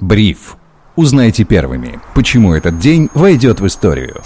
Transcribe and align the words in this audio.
Бриф. 0.00 0.56
Узнайте 0.94 1.44
первыми, 1.44 2.00
почему 2.14 2.54
этот 2.54 2.78
день 2.78 3.08
войдет 3.14 3.60
в 3.60 3.66
историю. 3.66 4.22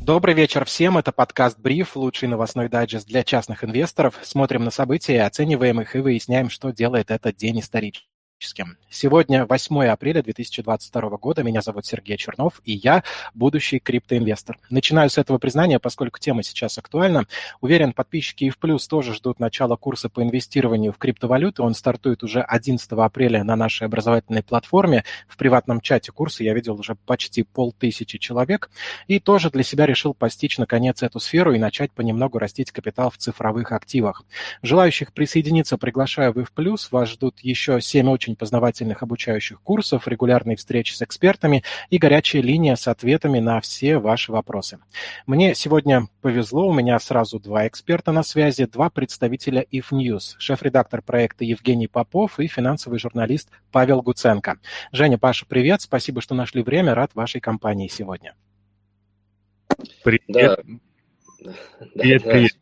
Добрый 0.00 0.34
вечер 0.34 0.64
всем. 0.64 0.96
Это 0.98 1.12
подкаст 1.12 1.58
«Бриф», 1.58 1.94
лучший 1.94 2.28
новостной 2.28 2.68
дайджест 2.68 3.06
для 3.06 3.22
частных 3.22 3.62
инвесторов. 3.62 4.14
Смотрим 4.22 4.64
на 4.64 4.70
события, 4.70 5.22
оцениваем 5.24 5.80
их 5.80 5.94
и 5.94 6.00
выясняем, 6.00 6.48
что 6.48 6.70
делает 6.70 7.10
этот 7.10 7.36
день 7.36 7.60
историческим 7.60 8.09
практически. 8.40 8.64
Сегодня 8.92 9.46
8 9.46 9.84
апреля 9.84 10.22
2022 10.22 11.16
года. 11.18 11.42
Меня 11.44 11.60
зовут 11.60 11.86
Сергей 11.86 12.16
Чернов, 12.16 12.60
и 12.64 12.72
я 12.72 13.04
будущий 13.34 13.78
криптоинвестор. 13.78 14.58
Начинаю 14.68 15.10
с 15.10 15.18
этого 15.18 15.38
признания, 15.38 15.78
поскольку 15.78 16.18
тема 16.18 16.42
сейчас 16.42 16.76
актуальна. 16.78 17.26
Уверен, 17.60 17.92
подписчики 17.92 18.44
и 18.44 18.50
в 18.50 18.58
плюс 18.58 18.88
тоже 18.88 19.14
ждут 19.14 19.38
начала 19.38 19.76
курса 19.76 20.08
по 20.08 20.22
инвестированию 20.22 20.92
в 20.92 20.98
криптовалюты. 20.98 21.62
Он 21.62 21.74
стартует 21.74 22.24
уже 22.24 22.40
11 22.42 22.90
апреля 22.92 23.44
на 23.44 23.54
нашей 23.54 23.86
образовательной 23.86 24.42
платформе. 24.42 25.04
В 25.28 25.36
приватном 25.36 25.80
чате 25.80 26.10
курса 26.10 26.42
я 26.42 26.52
видел 26.52 26.74
уже 26.74 26.96
почти 27.06 27.44
полтысячи 27.44 28.18
человек. 28.18 28.70
И 29.06 29.20
тоже 29.20 29.50
для 29.50 29.62
себя 29.62 29.86
решил 29.86 30.14
постичь, 30.14 30.58
наконец, 30.58 31.02
эту 31.02 31.20
сферу 31.20 31.52
и 31.52 31.58
начать 31.58 31.92
понемногу 31.92 32.38
растить 32.38 32.72
капитал 32.72 33.10
в 33.10 33.18
цифровых 33.18 33.70
активах. 33.70 34.24
Желающих 34.62 35.12
присоединиться 35.12 35.78
приглашаю 35.78 36.32
вы 36.32 36.44
в 36.44 36.52
плюс. 36.52 36.90
Вас 36.90 37.08
ждут 37.10 37.38
еще 37.40 37.80
7 37.80 38.08
очень 38.08 38.29
очень 38.30 38.36
познавательных 38.36 39.02
обучающих 39.02 39.60
курсов, 39.60 40.06
регулярные 40.06 40.56
встречи 40.56 40.92
с 40.92 41.02
экспертами 41.02 41.64
и 41.90 41.98
горячая 41.98 42.42
линия 42.42 42.76
с 42.76 42.86
ответами 42.86 43.40
на 43.40 43.60
все 43.60 43.98
ваши 43.98 44.30
вопросы. 44.30 44.78
Мне 45.26 45.54
сегодня 45.54 46.08
повезло, 46.22 46.68
у 46.68 46.72
меня 46.72 46.98
сразу 47.00 47.40
два 47.40 47.66
эксперта 47.66 48.12
на 48.12 48.22
связи, 48.22 48.66
два 48.66 48.90
представителя 48.90 49.64
IF 49.72 49.90
News, 49.90 50.36
шеф-редактор 50.38 51.02
проекта 51.02 51.44
Евгений 51.44 51.88
Попов 51.88 52.38
и 52.38 52.46
финансовый 52.46 52.98
журналист 52.98 53.48
Павел 53.72 54.02
Гуценко. 54.02 54.58
Женя, 54.92 55.18
Паша, 55.18 55.46
привет, 55.46 55.82
спасибо, 55.82 56.20
что 56.20 56.34
нашли 56.34 56.62
время, 56.62 56.94
рад 56.94 57.10
вашей 57.14 57.40
компании 57.40 57.88
сегодня. 57.88 58.34
Привет. 60.04 60.22
Да. 60.28 60.56
Привет, 61.94 62.22
привет. 62.22 62.52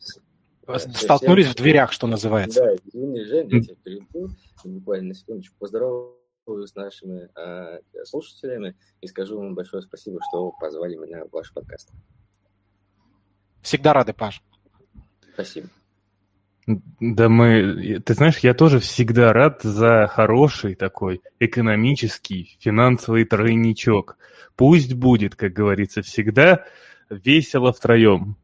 Столкнулись 0.77 1.47
в 1.47 1.55
дверях, 1.55 1.92
что 1.92 2.06
называется. 2.06 2.61
Да, 2.61 2.74
извини, 2.74 3.24
Жень, 3.24 3.48
я 3.50 3.61
тебя 3.62 3.74
перебил 3.83 4.30
буквально 4.64 5.08
на 5.08 5.14
секундочку 5.14 5.56
поздороваю 5.58 6.14
с 6.47 6.75
нашими 6.75 7.28
э, 7.34 7.80
слушателями 8.05 8.77
и 9.00 9.06
скажу 9.06 9.38
вам 9.38 9.55
большое 9.55 9.83
спасибо, 9.83 10.19
что 10.28 10.52
позвали 10.60 10.97
меня 10.97 11.25
в 11.25 11.30
ваш 11.30 11.52
подкаст. 11.52 11.91
Всегда 13.62 13.92
рады, 13.92 14.12
Паш. 14.12 14.42
Спасибо. 15.34 15.69
Да 17.00 17.30
мы, 17.30 18.00
ты 18.05 18.12
знаешь, 18.12 18.38
я 18.41 18.53
тоже 18.53 18.78
всегда 18.78 19.32
рад 19.32 19.62
за 19.62 20.06
хороший 20.06 20.75
такой 20.75 21.22
экономический 21.41 22.58
финансовый 22.60 23.25
тройничок. 23.25 24.19
Пусть 24.55 24.92
будет, 24.92 25.34
как 25.34 25.55
говорится, 25.55 26.03
всегда 26.03 26.66
весело 27.08 27.72
втроем 27.72 28.36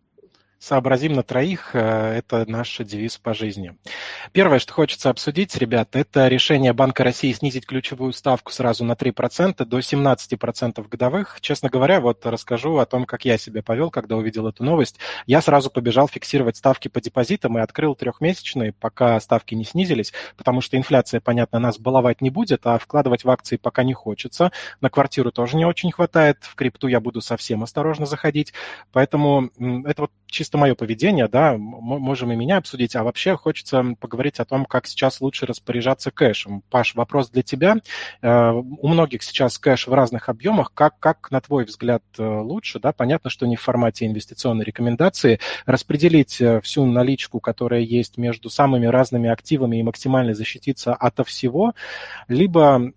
сообразим 0.64 1.12
на 1.12 1.22
троих, 1.22 1.70
э, 1.74 1.78
это 2.16 2.50
наш 2.50 2.78
девиз 2.78 3.18
по 3.18 3.34
жизни. 3.34 3.76
Первое, 4.32 4.58
что 4.58 4.72
хочется 4.72 5.10
обсудить, 5.10 5.54
ребят, 5.56 5.94
это 5.94 6.26
решение 6.28 6.72
Банка 6.72 7.04
России 7.04 7.32
снизить 7.32 7.66
ключевую 7.66 8.12
ставку 8.14 8.50
сразу 8.50 8.84
на 8.84 8.94
3% 8.94 9.64
до 9.64 9.78
17% 9.78 10.88
годовых. 10.88 11.38
Честно 11.40 11.68
говоря, 11.68 12.00
вот 12.00 12.24
расскажу 12.24 12.78
о 12.78 12.86
том, 12.86 13.04
как 13.04 13.26
я 13.26 13.36
себя 13.36 13.62
повел, 13.62 13.90
когда 13.90 14.16
увидел 14.16 14.48
эту 14.48 14.64
новость. 14.64 14.98
Я 15.26 15.42
сразу 15.42 15.70
побежал 15.70 16.08
фиксировать 16.08 16.56
ставки 16.56 16.88
по 16.88 17.00
депозитам 17.00 17.58
и 17.58 17.60
открыл 17.60 17.94
трехмесячные, 17.94 18.72
пока 18.72 19.20
ставки 19.20 19.54
не 19.54 19.64
снизились, 19.64 20.14
потому 20.36 20.62
что 20.62 20.78
инфляция, 20.78 21.20
понятно, 21.20 21.58
нас 21.58 21.78
баловать 21.78 22.22
не 22.22 22.30
будет, 22.30 22.66
а 22.66 22.78
вкладывать 22.78 23.24
в 23.24 23.30
акции 23.30 23.56
пока 23.56 23.84
не 23.84 23.92
хочется. 23.92 24.50
На 24.80 24.88
квартиру 24.88 25.30
тоже 25.30 25.56
не 25.56 25.66
очень 25.66 25.92
хватает, 25.92 26.38
в 26.40 26.54
крипту 26.54 26.88
я 26.88 27.00
буду 27.00 27.20
совсем 27.20 27.62
осторожно 27.62 28.06
заходить. 28.06 28.54
Поэтому 28.92 29.50
это 29.84 30.02
вот 30.02 30.10
чисто 30.26 30.53
мое 30.58 30.74
поведение, 30.74 31.28
да, 31.28 31.56
можем 31.56 32.32
и 32.32 32.36
меня 32.36 32.58
обсудить, 32.58 32.96
а 32.96 33.04
вообще 33.04 33.36
хочется 33.36 33.84
поговорить 33.98 34.40
о 34.40 34.44
том, 34.44 34.64
как 34.64 34.86
сейчас 34.86 35.20
лучше 35.20 35.46
распоряжаться 35.46 36.10
кэшем. 36.10 36.62
Паш, 36.70 36.94
вопрос 36.94 37.30
для 37.30 37.42
тебя. 37.42 37.76
Э, 38.22 38.50
у 38.52 38.88
многих 38.88 39.22
сейчас 39.22 39.58
кэш 39.58 39.86
в 39.86 39.92
разных 39.92 40.28
объемах. 40.28 40.72
Как, 40.74 40.98
как 40.98 41.30
на 41.30 41.40
твой 41.40 41.64
взгляд, 41.64 42.02
э, 42.18 42.22
лучше, 42.26 42.80
да, 42.80 42.92
понятно, 42.92 43.30
что 43.30 43.46
не 43.46 43.56
в 43.56 43.60
формате 43.60 44.06
инвестиционной 44.06 44.64
рекомендации, 44.64 45.40
распределить 45.66 46.40
э, 46.40 46.60
всю 46.60 46.84
наличку, 46.86 47.40
которая 47.40 47.80
есть 47.80 48.18
между 48.18 48.50
самыми 48.50 48.86
разными 48.86 49.30
активами 49.30 49.78
и 49.78 49.82
максимально 49.82 50.34
защититься 50.34 50.94
ото 50.94 51.24
всего, 51.24 51.74
либо 52.28 52.92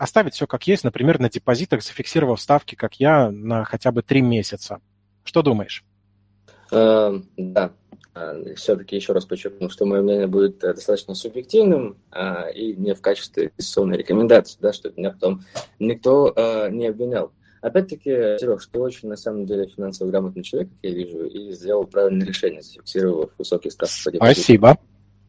оставить 0.00 0.34
все 0.34 0.46
как 0.46 0.66
есть, 0.66 0.82
например, 0.82 1.20
на 1.20 1.28
депозитах, 1.28 1.82
зафиксировав 1.82 2.40
ставки, 2.40 2.74
как 2.74 2.94
я, 2.94 3.30
на 3.30 3.64
хотя 3.64 3.92
бы 3.92 4.02
три 4.02 4.22
месяца. 4.22 4.80
Что 5.24 5.42
думаешь? 5.42 5.84
Эм, 6.72 7.26
да, 7.36 7.72
э, 8.14 8.54
все-таки 8.54 8.96
еще 8.96 9.12
раз 9.12 9.24
подчеркну, 9.24 9.70
что 9.70 9.86
мое 9.86 10.02
мнение 10.02 10.26
будет 10.26 10.62
э, 10.62 10.74
достаточно 10.74 11.14
субъективным 11.14 11.96
а, 12.12 12.48
и 12.48 12.74
не 12.76 12.94
в 12.94 13.00
качестве 13.00 13.46
инвестиционной 13.46 13.98
рекомендации, 13.98 14.58
да, 14.60 14.72
чтобы 14.72 14.96
меня 14.96 15.10
потом 15.10 15.42
никто 15.78 16.32
э, 16.34 16.70
не 16.70 16.86
обвинял. 16.88 17.32
Опять-таки, 17.60 18.38
Сереж, 18.38 18.66
ты 18.66 18.78
очень, 18.78 19.08
на 19.08 19.16
самом 19.16 19.46
деле, 19.46 19.66
финансово 19.66 20.08
грамотный 20.08 20.42
человек, 20.42 20.70
как 20.70 20.78
я 20.82 20.90
вижу, 20.90 21.26
и 21.26 21.52
сделал 21.52 21.84
правильное 21.84 22.26
решение, 22.26 22.62
зафиксировав 22.62 23.32
высокий 23.36 23.70
ставки 23.70 24.04
по 24.04 24.12
депозиту. 24.12 24.40
Спасибо. 24.40 24.78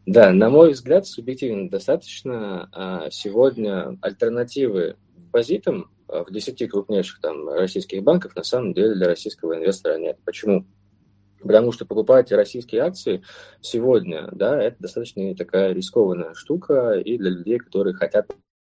Да, 0.05 0.31
на 0.31 0.49
мой 0.49 0.71
взгляд, 0.71 1.05
субъективно 1.07 1.69
достаточно. 1.69 2.69
А, 2.71 3.09
сегодня 3.11 3.97
альтернативы 4.01 4.95
депозитам 5.17 5.91
в 6.07 6.31
10 6.31 6.69
крупнейших 6.69 7.19
там, 7.21 7.49
российских 7.49 8.03
банков 8.03 8.35
на 8.35 8.43
самом 8.43 8.73
деле 8.73 8.95
для 8.95 9.07
российского 9.07 9.55
инвестора 9.55 9.97
нет. 9.97 10.17
Почему? 10.23 10.65
Потому 11.41 11.71
что 11.71 11.85
покупать 11.85 12.31
российские 12.31 12.81
акции 12.81 13.23
сегодня, 13.61 14.29
да, 14.31 14.61
это 14.61 14.77
достаточно 14.79 15.35
такая 15.35 15.73
рискованная 15.73 16.33
штука 16.33 16.93
и 16.93 17.17
для 17.17 17.31
людей, 17.31 17.57
которые 17.57 17.93
хотят 17.93 18.31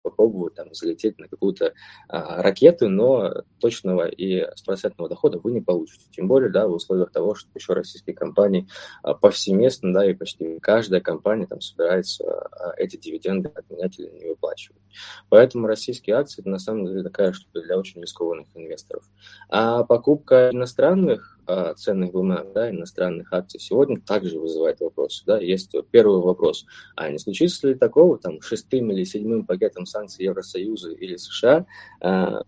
попробовать 0.05 0.53
там 0.53 0.73
залететь 0.73 1.17
на 1.17 1.27
какую-то 1.27 1.73
а, 2.07 2.41
ракету, 2.43 2.89
но 2.89 3.43
точного 3.59 4.07
и 4.07 4.47
стопроцентного 4.55 5.09
дохода 5.09 5.39
вы 5.39 5.51
не 5.51 5.61
получите. 5.61 6.05
Тем 6.11 6.27
более, 6.27 6.51
да, 6.51 6.67
в 6.67 6.73
условиях 6.73 7.11
того, 7.11 7.33
что 7.33 7.49
еще 7.55 7.73
российские 7.73 8.15
компании 8.15 8.67
а, 9.01 9.15
повсеместно, 9.15 9.91
да, 9.93 10.05
и 10.05 10.13
почти 10.13 10.59
каждая 10.59 11.01
компания 11.01 11.47
там 11.47 11.59
собирается 11.59 12.23
а, 12.23 12.73
эти 12.77 12.97
дивиденды 12.97 13.49
отменять 13.49 13.97
или 13.97 14.09
не 14.09 14.29
выплачивать. 14.29 14.81
Поэтому 15.29 15.65
российские 15.65 16.17
акции 16.17 16.41
это 16.41 16.49
на 16.49 16.59
самом 16.59 16.85
деле 16.85 17.01
такая 17.01 17.33
штука 17.33 17.61
для 17.61 17.77
очень 17.77 17.99
рискованных 17.99 18.47
инвесторов. 18.53 19.03
А 19.49 19.83
покупка 19.83 20.51
иностранных 20.53 21.34
ценных 21.77 22.11
бумаг, 22.11 22.53
да, 22.53 22.69
иностранных 22.69 23.31
акций 23.33 23.59
сегодня 23.59 23.99
также 23.99 24.39
вызывает 24.39 24.79
вопросы. 24.79 25.23
Да. 25.25 25.39
Есть 25.39 25.75
первый 25.91 26.21
вопрос, 26.21 26.65
а 26.95 27.09
не 27.09 27.17
случится 27.19 27.67
ли 27.67 27.75
такого 27.75 28.17
там 28.17 28.41
шестым 28.41 28.91
или 28.91 29.03
седьмым 29.03 29.45
пакетом 29.45 29.85
санкций 29.85 30.25
Евросоюза 30.25 30.91
или 30.91 31.15
США, 31.15 31.65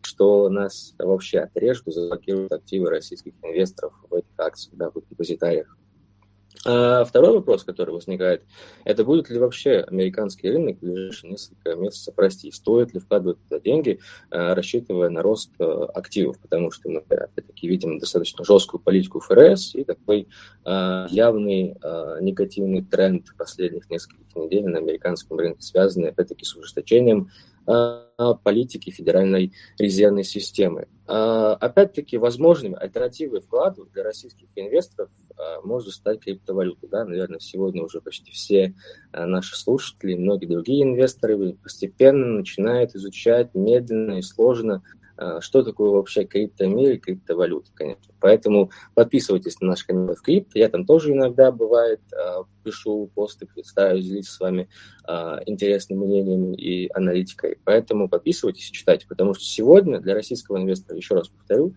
что 0.01 0.49
нас 0.49 0.95
вообще 0.99 1.39
отрежут 1.39 1.87
и 1.87 1.91
заблокируют 1.91 2.51
активы 2.51 2.89
российских 2.89 3.33
инвесторов 3.43 3.93
в 4.09 4.13
этих 4.15 4.29
акциях, 4.37 4.75
да, 4.77 4.89
в 4.89 4.95
депозитариях? 5.09 5.77
А 6.67 7.05
второй 7.05 7.31
вопрос, 7.31 7.63
который 7.63 7.91
возникает, 7.91 8.43
это 8.83 9.05
будет 9.05 9.29
ли 9.29 9.39
вообще 9.39 9.79
американский 9.79 10.49
рынок 10.49 10.77
в 10.77 10.81
ближайшие 10.81 11.31
несколько 11.31 11.75
месяцев 11.75 12.13
расти? 12.17 12.51
Стоит 12.51 12.93
ли 12.93 12.99
вкладывать 12.99 13.37
туда 13.43 13.61
деньги, 13.61 13.99
а, 14.29 14.53
рассчитывая 14.53 15.09
на 15.09 15.21
рост 15.21 15.51
а, 15.59 15.85
активов? 15.93 16.37
Потому 16.39 16.71
что 16.71 16.89
мы, 16.89 16.99
опять-таки, 16.99 17.69
видим 17.69 17.99
достаточно 17.99 18.43
жесткую 18.43 18.81
политику 18.81 19.19
ФРС 19.21 19.75
и 19.75 19.83
такой 19.83 20.27
явный 20.65 21.77
негативный 22.19 22.81
тренд 22.83 23.25
последних 23.37 23.89
нескольких 23.89 24.35
недель 24.35 24.65
на 24.65 24.79
американском 24.79 25.37
рынке, 25.37 25.61
связанный, 25.61 26.09
опять-таки, 26.09 26.43
с 26.43 26.55
ужесточением 26.55 27.29
политики 28.43 28.89
Федеральной 28.89 29.53
резервной 29.77 30.23
системы. 30.23 30.87
Опять-таки, 31.05 32.17
возможными 32.17 32.75
альтернативой 32.75 33.41
вкладов 33.41 33.91
для 33.91 34.03
российских 34.03 34.47
инвесторов 34.55 35.09
может 35.63 35.93
стать 35.93 36.21
криптовалюта. 36.21 36.87
Да? 36.87 37.05
Наверное, 37.05 37.39
сегодня 37.39 37.83
уже 37.83 38.01
почти 38.01 38.31
все 38.31 38.73
наши 39.13 39.55
слушатели, 39.55 40.15
многие 40.15 40.47
другие 40.47 40.83
инвесторы 40.83 41.53
постепенно 41.53 42.25
начинают 42.37 42.95
изучать 42.95 43.53
медленно 43.53 44.17
и 44.17 44.21
сложно 44.21 44.81
а, 44.83 45.06
что 45.39 45.63
такое 45.63 45.89
вообще 45.91 46.25
криптомир 46.25 46.91
и 46.91 46.97
криптовалюта, 46.97 47.71
конечно. 47.73 48.13
Поэтому 48.19 48.71
подписывайтесь 48.93 49.59
на 49.61 49.67
наш 49.67 49.83
канал 49.83 50.15
в 50.15 50.21
крипто. 50.21 50.59
Я 50.59 50.69
там 50.69 50.85
тоже 50.85 51.11
иногда 51.11 51.51
бывает 51.51 52.01
а, 52.13 52.43
пишу 52.63 53.09
посты, 53.13 53.47
стараюсь 53.63 54.05
делиться 54.05 54.33
с 54.33 54.39
вами 54.39 54.69
а, 55.03 55.39
интересным 55.45 55.99
мнением 55.99 56.53
и 56.53 56.89
аналитикой. 56.93 57.57
Поэтому 57.63 58.09
подписывайтесь 58.09 58.69
и 58.69 58.73
читайте, 58.73 59.07
потому 59.07 59.33
что 59.33 59.43
сегодня 59.43 59.99
для 59.99 60.13
российского 60.13 60.57
инвестора, 60.57 60.97
еще 60.97 61.15
раз 61.15 61.29
повторю, 61.29 61.75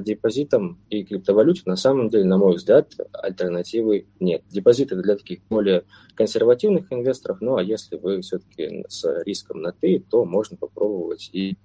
депозитам 0.00 0.78
и 0.90 1.02
криптовалюте 1.02 1.62
на 1.66 1.74
самом 1.74 2.08
деле, 2.08 2.24
на 2.24 2.38
мой 2.38 2.54
взгляд, 2.54 2.92
альтернативы 3.12 4.06
нет. 4.20 4.44
Депозиты 4.48 4.94
для 4.94 5.16
таких 5.16 5.40
более 5.48 5.84
консервативных 6.14 6.92
инвесторов, 6.92 7.40
ну 7.40 7.56
а 7.56 7.62
если 7.62 7.96
вы 7.96 8.20
все-таки 8.20 8.84
с 8.88 9.04
риском 9.24 9.60
на 9.60 9.72
«ты», 9.72 10.04
то 10.08 10.24
можно 10.24 10.56
попробовать 10.56 11.30
и 11.32 11.52
э, 11.52 11.56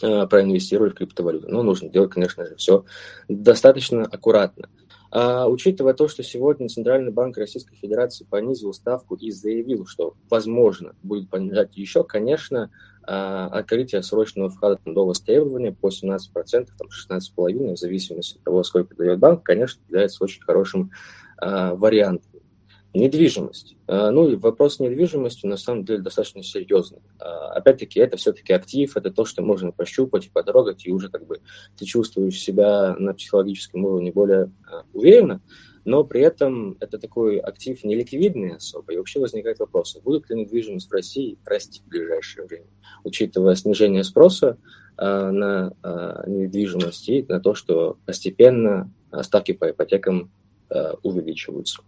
проинвестировать 0.00 0.94
в 0.94 0.96
криптовалюту. 0.96 1.48
Но 1.48 1.62
нужно 1.62 1.88
делать, 1.88 2.10
конечно 2.10 2.46
же, 2.46 2.56
все 2.56 2.84
достаточно 3.28 4.04
аккуратно. 4.04 4.68
А, 5.12 5.48
учитывая 5.48 5.94
то, 5.94 6.06
что 6.08 6.22
сегодня 6.22 6.68
Центральный 6.68 7.10
банк 7.10 7.36
Российской 7.36 7.76
Федерации 7.76 8.24
понизил 8.24 8.72
ставку 8.72 9.16
и 9.16 9.30
заявил, 9.30 9.86
что, 9.86 10.14
возможно, 10.28 10.94
будет 11.02 11.28
понижать 11.28 11.76
еще, 11.76 12.04
конечно, 12.04 12.70
а, 13.02 13.46
открытие 13.46 14.02
срочного 14.02 14.50
входа 14.50 14.78
до 14.84 15.04
востребования 15.04 15.72
по 15.72 15.90
17%, 15.90 16.68
там 16.78 16.88
16,5%, 16.88 17.74
в 17.74 17.78
зависимости 17.78 18.36
от 18.38 18.44
того, 18.44 18.62
сколько 18.62 18.94
дает 18.94 19.18
банк, 19.18 19.42
конечно, 19.42 19.82
является 19.88 20.22
очень 20.22 20.42
хорошим 20.42 20.92
а, 21.38 21.74
вариантом. 21.74 22.29
Недвижимость. 22.92 23.76
А, 23.86 24.10
ну 24.10 24.28
и 24.28 24.34
вопрос 24.34 24.76
с 24.76 24.80
недвижимостью 24.80 25.48
на 25.48 25.56
самом 25.56 25.84
деле 25.84 26.00
достаточно 26.00 26.42
серьезный. 26.42 26.98
А, 27.20 27.52
опять-таки, 27.52 28.00
это 28.00 28.16
все-таки 28.16 28.52
актив, 28.52 28.96
это 28.96 29.12
то, 29.12 29.24
что 29.24 29.42
можно 29.42 29.70
пощупать 29.70 30.26
и 30.26 30.30
потрогать, 30.30 30.84
и 30.84 30.92
уже 30.92 31.08
как 31.08 31.24
бы 31.24 31.40
ты 31.76 31.84
чувствуешь 31.84 32.40
себя 32.40 32.96
на 32.98 33.14
психологическом 33.14 33.84
уровне 33.84 34.10
более 34.10 34.50
а, 34.68 34.82
уверенно, 34.92 35.40
но 35.84 36.02
при 36.02 36.20
этом 36.20 36.76
это 36.80 36.98
такой 36.98 37.38
актив 37.38 37.82
неликвидный 37.84 38.56
особо, 38.56 38.92
и 38.92 38.96
вообще 38.96 39.20
возникает 39.20 39.60
вопрос, 39.60 39.96
будет 40.02 40.28
ли 40.28 40.40
недвижимость 40.40 40.88
в 40.88 40.92
России 40.92 41.38
расти 41.44 41.82
в 41.82 41.88
ближайшее 41.88 42.46
время, 42.46 42.66
учитывая 43.04 43.54
снижение 43.54 44.04
спроса 44.04 44.58
на 44.98 45.72
недвижимость 46.26 47.08
и 47.08 47.24
на 47.26 47.40
то, 47.40 47.54
что 47.54 47.96
постепенно 48.04 48.92
ставки 49.22 49.52
по 49.52 49.70
ипотекам 49.70 50.30
увеличиваются. 51.02 51.80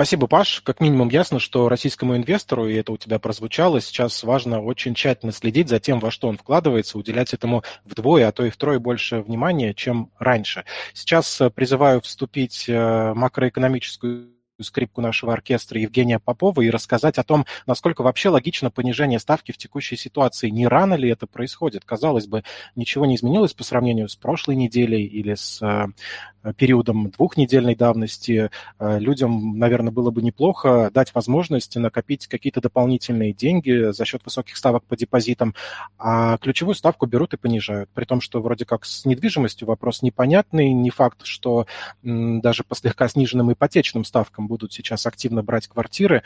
Спасибо, 0.00 0.28
Паш. 0.28 0.62
Как 0.62 0.80
минимум 0.80 1.10
ясно, 1.10 1.38
что 1.38 1.68
российскому 1.68 2.16
инвестору, 2.16 2.66
и 2.66 2.74
это 2.74 2.90
у 2.90 2.96
тебя 2.96 3.18
прозвучало, 3.18 3.82
сейчас 3.82 4.22
важно 4.22 4.62
очень 4.62 4.94
тщательно 4.94 5.30
следить 5.30 5.68
за 5.68 5.78
тем, 5.78 6.00
во 6.00 6.10
что 6.10 6.28
он 6.28 6.38
вкладывается, 6.38 6.96
уделять 6.96 7.34
этому 7.34 7.64
вдвое, 7.84 8.26
а 8.26 8.32
то 8.32 8.46
и 8.46 8.48
втрое 8.48 8.78
больше 8.78 9.20
внимания, 9.20 9.74
чем 9.74 10.10
раньше. 10.18 10.64
Сейчас 10.94 11.38
э, 11.42 11.50
призываю 11.50 12.00
вступить 12.00 12.64
в 12.66 12.70
э, 12.70 13.12
макроэкономическую 13.12 14.39
скрипку 14.64 15.00
нашего 15.00 15.32
оркестра 15.32 15.80
Евгения 15.80 16.18
Попова 16.18 16.60
и 16.60 16.70
рассказать 16.70 17.18
о 17.18 17.24
том, 17.24 17.46
насколько 17.66 18.02
вообще 18.02 18.28
логично 18.28 18.70
понижение 18.70 19.18
ставки 19.18 19.52
в 19.52 19.56
текущей 19.56 19.96
ситуации. 19.96 20.48
Не 20.48 20.66
рано 20.66 20.94
ли 20.94 21.08
это 21.08 21.26
происходит? 21.26 21.84
Казалось 21.84 22.26
бы, 22.26 22.44
ничего 22.76 23.06
не 23.06 23.16
изменилось 23.16 23.54
по 23.54 23.64
сравнению 23.64 24.08
с 24.08 24.16
прошлой 24.16 24.56
неделей 24.56 25.04
или 25.04 25.34
с 25.34 25.60
э, 25.62 26.52
периодом 26.56 27.10
двухнедельной 27.10 27.74
давности. 27.74 28.50
Э, 28.78 28.98
людям, 28.98 29.58
наверное, 29.58 29.92
было 29.92 30.10
бы 30.10 30.22
неплохо 30.22 30.90
дать 30.92 31.14
возможность 31.14 31.76
накопить 31.76 32.26
какие-то 32.26 32.60
дополнительные 32.60 33.32
деньги 33.32 33.92
за 33.92 34.04
счет 34.04 34.22
высоких 34.24 34.56
ставок 34.56 34.84
по 34.84 34.96
депозитам, 34.96 35.54
а 35.98 36.38
ключевую 36.38 36.74
ставку 36.74 37.06
берут 37.06 37.34
и 37.34 37.36
понижают. 37.36 37.90
При 37.94 38.04
том, 38.04 38.20
что 38.20 38.40
вроде 38.40 38.64
как 38.64 38.84
с 38.84 39.04
недвижимостью 39.04 39.68
вопрос 39.68 40.02
непонятный, 40.02 40.70
не 40.72 40.90
факт, 40.90 41.24
что 41.24 41.66
даже 42.02 42.64
по 42.64 42.74
слегка 42.74 43.08
сниженным 43.08 43.52
ипотечным 43.52 44.04
ставкам 44.04 44.48
будут 44.50 44.72
сейчас 44.72 45.06
активно 45.06 45.42
брать 45.42 45.68
квартиры. 45.68 46.22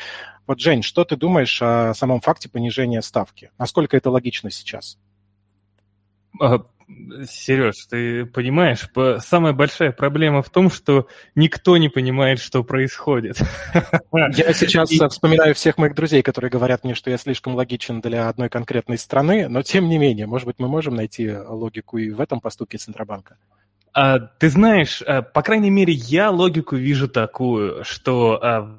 Вот, 0.47 0.59
Жень, 0.59 0.83
что 0.83 1.05
ты 1.05 1.17
думаешь 1.17 1.61
о 1.63 1.93
самом 1.95 2.21
факте 2.21 2.49
понижения 2.49 3.03
ставки? 3.03 3.51
Насколько 3.59 3.97
это 3.97 4.11
логично 4.11 4.51
сейчас? 4.51 4.99
А, 6.41 6.65
Сереж, 7.29 7.87
ты 7.89 8.25
понимаешь, 8.25 8.89
самая 9.21 9.53
большая 9.53 9.93
проблема 9.93 10.43
в 10.43 10.49
том, 10.49 10.71
что 10.71 11.07
никто 11.35 11.77
не 11.77 11.91
понимает, 11.91 12.41
что 12.41 12.65
происходит. 12.65 13.41
Я 14.13 14.53
сейчас 14.55 14.91
и... 14.91 14.99
вспоминаю 15.09 15.55
всех 15.55 15.79
моих 15.79 15.95
друзей, 15.95 16.23
которые 16.23 16.51
говорят 16.51 16.83
мне, 16.83 16.95
что 16.95 17.11
я 17.11 17.19
слишком 17.19 17.55
логичен 17.55 18.01
для 18.01 18.29
одной 18.29 18.49
конкретной 18.49 18.99
страны, 18.99 19.49
но 19.49 19.63
тем 19.63 19.89
не 19.89 19.99
менее, 19.99 20.27
может 20.27 20.47
быть, 20.47 20.59
мы 20.59 20.69
можем 20.69 20.95
найти 20.95 21.31
логику 21.31 21.99
и 21.99 22.11
в 22.11 22.21
этом 22.21 22.41
поступке 22.41 22.79
Центробанка? 22.79 23.37
А, 23.95 24.19
ты 24.19 24.51
знаешь, 24.51 25.03
а, 25.03 25.23
по 25.23 25.43
крайней 25.43 25.71
мере, 25.71 25.93
я 25.93 26.31
логику 26.31 26.75
вижу 26.75 27.09
такую, 27.09 27.85
что 27.85 28.39
а, 28.43 28.77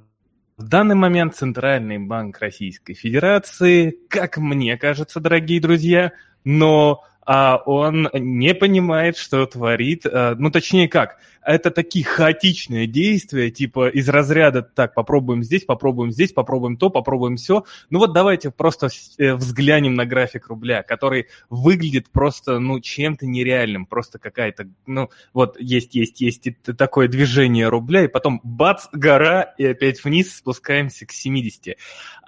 в 0.58 0.68
данный 0.68 0.96
момент 0.96 1.36
Центральный 1.36 1.98
банк 1.98 2.40
Российской 2.40 2.94
Федерации, 2.94 3.98
как 4.10 4.38
мне 4.38 4.78
кажется, 4.78 5.22
дорогие 5.22 5.62
друзья, 5.62 6.12
но 6.44 7.02
а 7.26 7.58
он 7.66 8.10
не 8.14 8.54
понимает, 8.54 9.18
что 9.18 9.46
творит. 9.46 10.06
А, 10.06 10.36
ну, 10.38 10.52
точнее 10.52 10.88
как, 10.88 11.18
это 11.46 11.70
такие 11.70 12.04
хаотичные 12.04 12.88
действия, 12.88 13.52
типа 13.52 13.90
из 13.90 14.10
разряда 14.10 14.64
«так, 14.64 14.94
попробуем 14.94 15.44
здесь, 15.44 15.64
попробуем 15.64 16.12
здесь, 16.12 16.34
попробуем 16.34 16.78
то, 16.78 16.90
попробуем 16.90 17.38
все». 17.38 17.66
Ну 17.90 18.00
вот 18.00 18.14
давайте 18.14 18.50
просто 18.50 18.90
э, 19.18 19.36
взглянем 19.36 19.94
на 19.94 20.06
график 20.06 20.48
рубля, 20.48 20.82
который 20.82 21.28
выглядит 21.50 22.10
просто, 22.10 22.60
ну, 22.60 22.80
чем-то 22.80 23.28
нереальным, 23.28 23.86
просто 23.86 24.18
какая-то, 24.18 24.68
ну, 24.88 25.10
вот 25.34 25.60
есть, 25.60 25.94
есть, 25.94 26.20
есть 26.22 26.48
такое 26.78 27.08
движение 27.08 27.70
рубля, 27.70 28.06
и 28.06 28.08
потом 28.08 28.42
бац, 28.44 28.88
гора, 28.92 29.54
и 29.58 29.66
опять 29.66 30.04
вниз 30.04 30.36
спускаемся 30.36 31.06
к 31.06 31.12
70. 31.12 31.78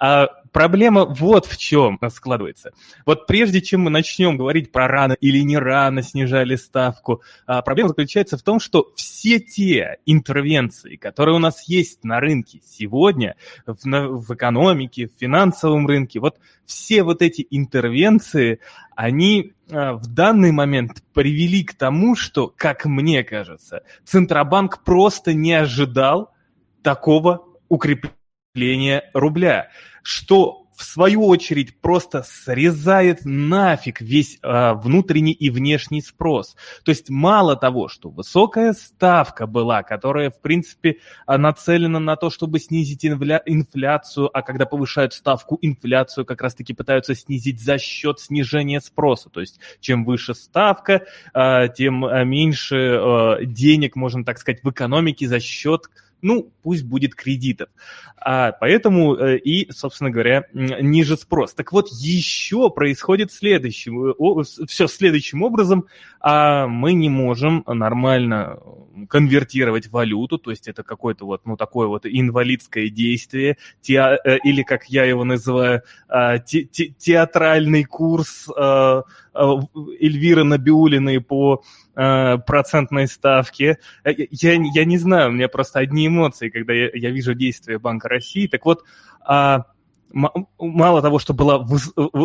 А 0.00 0.28
проблема 0.52 1.04
вот 1.04 1.46
в 1.46 1.56
чем 1.56 1.98
складывается. 2.10 2.72
Вот 3.06 3.26
прежде 3.26 3.60
чем 3.60 3.82
мы 3.82 3.90
начнем 3.90 4.36
говорить 4.36 4.72
про 4.72 4.88
рано 4.88 5.14
или 5.20 5.38
не 5.40 5.58
рано 5.58 6.02
снижали 6.02 6.56
ставку, 6.56 7.22
а 7.46 7.62
проблема 7.62 7.90
заключается 7.90 8.36
в 8.36 8.42
том, 8.42 8.60
что 8.60 8.92
все 8.96 9.40
те 9.40 9.98
интервенции, 10.06 10.96
которые 10.96 11.36
у 11.36 11.38
нас 11.40 11.68
есть 11.68 12.04
на 12.04 12.20
рынке 12.20 12.60
сегодня, 12.64 13.36
в, 13.66 13.76
в 13.84 14.34
экономике, 14.34 15.08
в 15.08 15.18
финансовом 15.20 15.86
рынке, 15.86 16.20
вот 16.20 16.38
все 16.66 17.02
вот 17.02 17.22
эти 17.22 17.46
интервенции, 17.50 18.60
они 18.94 19.52
а, 19.70 19.94
в 19.94 20.06
данный 20.06 20.52
момент 20.52 21.02
привели 21.14 21.64
к 21.64 21.74
тому, 21.74 22.14
что, 22.14 22.52
как 22.54 22.84
мне 22.84 23.24
кажется, 23.24 23.82
Центробанк 24.04 24.84
просто 24.84 25.32
не 25.32 25.54
ожидал 25.54 26.32
такого 26.82 27.44
укрепления 27.68 28.17
рубля, 29.12 29.68
что 30.02 30.68
в 30.78 30.84
свою 30.84 31.26
очередь 31.26 31.80
просто 31.80 32.22
срезает 32.22 33.24
нафиг 33.24 34.00
весь 34.00 34.38
а, 34.42 34.74
внутренний 34.74 35.32
и 35.32 35.50
внешний 35.50 36.00
спрос. 36.00 36.54
То 36.84 36.92
есть 36.92 37.10
мало 37.10 37.56
того, 37.56 37.88
что 37.88 38.10
высокая 38.10 38.72
ставка 38.74 39.48
была, 39.48 39.82
которая, 39.82 40.30
в 40.30 40.40
принципе, 40.40 40.98
нацелена 41.26 41.98
на 41.98 42.14
то, 42.14 42.30
чтобы 42.30 42.60
снизить 42.60 43.04
инфля- 43.04 43.42
инфляцию, 43.44 44.30
а 44.32 44.42
когда 44.42 44.66
повышают 44.66 45.14
ставку, 45.14 45.58
инфляцию 45.60 46.24
как 46.24 46.42
раз-таки 46.42 46.74
пытаются 46.74 47.16
снизить 47.16 47.60
за 47.60 47.78
счет 47.78 48.20
снижения 48.20 48.80
спроса. 48.80 49.30
То 49.30 49.40
есть 49.40 49.58
чем 49.80 50.04
выше 50.04 50.32
ставка, 50.32 51.06
а, 51.34 51.66
тем 51.66 52.04
а, 52.04 52.22
меньше 52.22 53.00
а, 53.00 53.38
денег, 53.42 53.96
можно 53.96 54.24
так 54.24 54.38
сказать, 54.38 54.62
в 54.62 54.70
экономике 54.70 55.26
за 55.26 55.40
счет 55.40 55.90
ну, 56.22 56.50
пусть 56.62 56.84
будет 56.84 57.14
кредитов. 57.14 57.68
А, 58.16 58.52
поэтому 58.52 59.14
э, 59.14 59.38
и, 59.38 59.70
собственно 59.70 60.10
говоря, 60.10 60.44
ниже 60.52 61.16
спрос. 61.16 61.54
Так 61.54 61.72
вот, 61.72 61.88
еще 61.90 62.70
происходит 62.70 63.32
следующим, 63.32 64.14
все 64.66 64.88
следующим 64.88 65.42
образом. 65.42 65.86
А 66.20 66.66
мы 66.66 66.94
не 66.94 67.08
можем 67.08 67.62
нормально 67.66 68.58
конвертировать 69.08 69.88
валюту, 69.88 70.38
то 70.38 70.50
есть 70.50 70.66
это 70.66 70.82
какое-то 70.82 71.24
вот, 71.24 71.42
ну, 71.44 71.56
такое 71.56 71.86
вот 71.86 72.04
инвалидское 72.04 72.88
действие, 72.88 73.56
те, 73.80 74.18
э, 74.24 74.38
или, 74.42 74.62
как 74.62 74.86
я 74.86 75.04
его 75.04 75.22
называю, 75.24 75.82
а, 76.08 76.38
те, 76.38 76.64
те, 76.64 76.88
театральный 76.98 77.84
курс 77.84 78.48
а, 78.56 79.04
а, 79.32 79.60
Эльвиры 80.00 80.44
Набиулиной 80.44 81.20
по 81.20 81.62
процентной 81.94 83.08
ставке. 83.08 83.78
Э, 84.04 84.12
я, 84.30 84.52
я 84.52 84.84
не 84.84 84.98
знаю, 84.98 85.30
у 85.30 85.32
меня 85.32 85.48
просто 85.48 85.80
одни 85.80 86.07
эмоции, 86.08 86.48
когда 86.48 86.72
я, 86.72 86.90
я 86.92 87.10
вижу 87.10 87.34
действия 87.34 87.78
Банка 87.78 88.08
России. 88.08 88.46
Так 88.48 88.64
вот, 88.64 88.84
мало 89.26 91.02
того, 91.02 91.18
что 91.18 91.34
была, 91.34 91.64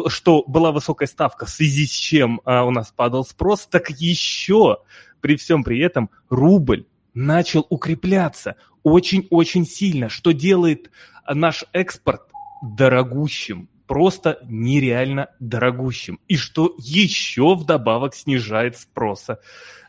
что 0.07 0.43
была 0.47 0.71
высокая 0.71 1.07
ставка, 1.07 1.45
в 1.45 1.49
связи 1.49 1.85
с 1.85 1.91
чем 1.91 2.41
у 2.45 2.71
нас 2.71 2.91
падал 2.95 3.23
спрос, 3.25 3.67
так 3.67 3.89
еще 3.91 4.77
при 5.21 5.35
всем 5.35 5.63
при 5.63 5.79
этом 5.79 6.09
рубль 6.29 6.85
начал 7.13 7.65
укрепляться 7.69 8.55
очень-очень 8.83 9.65
сильно, 9.65 10.09
что 10.09 10.31
делает 10.31 10.91
наш 11.29 11.63
экспорт 11.73 12.23
дорогущим, 12.61 13.69
просто 13.87 14.39
нереально 14.43 15.29
дорогущим. 15.39 16.19
И 16.27 16.37
что 16.37 16.73
еще 16.77 17.55
вдобавок 17.55 18.15
снижает 18.15 18.77
спроса 18.77 19.39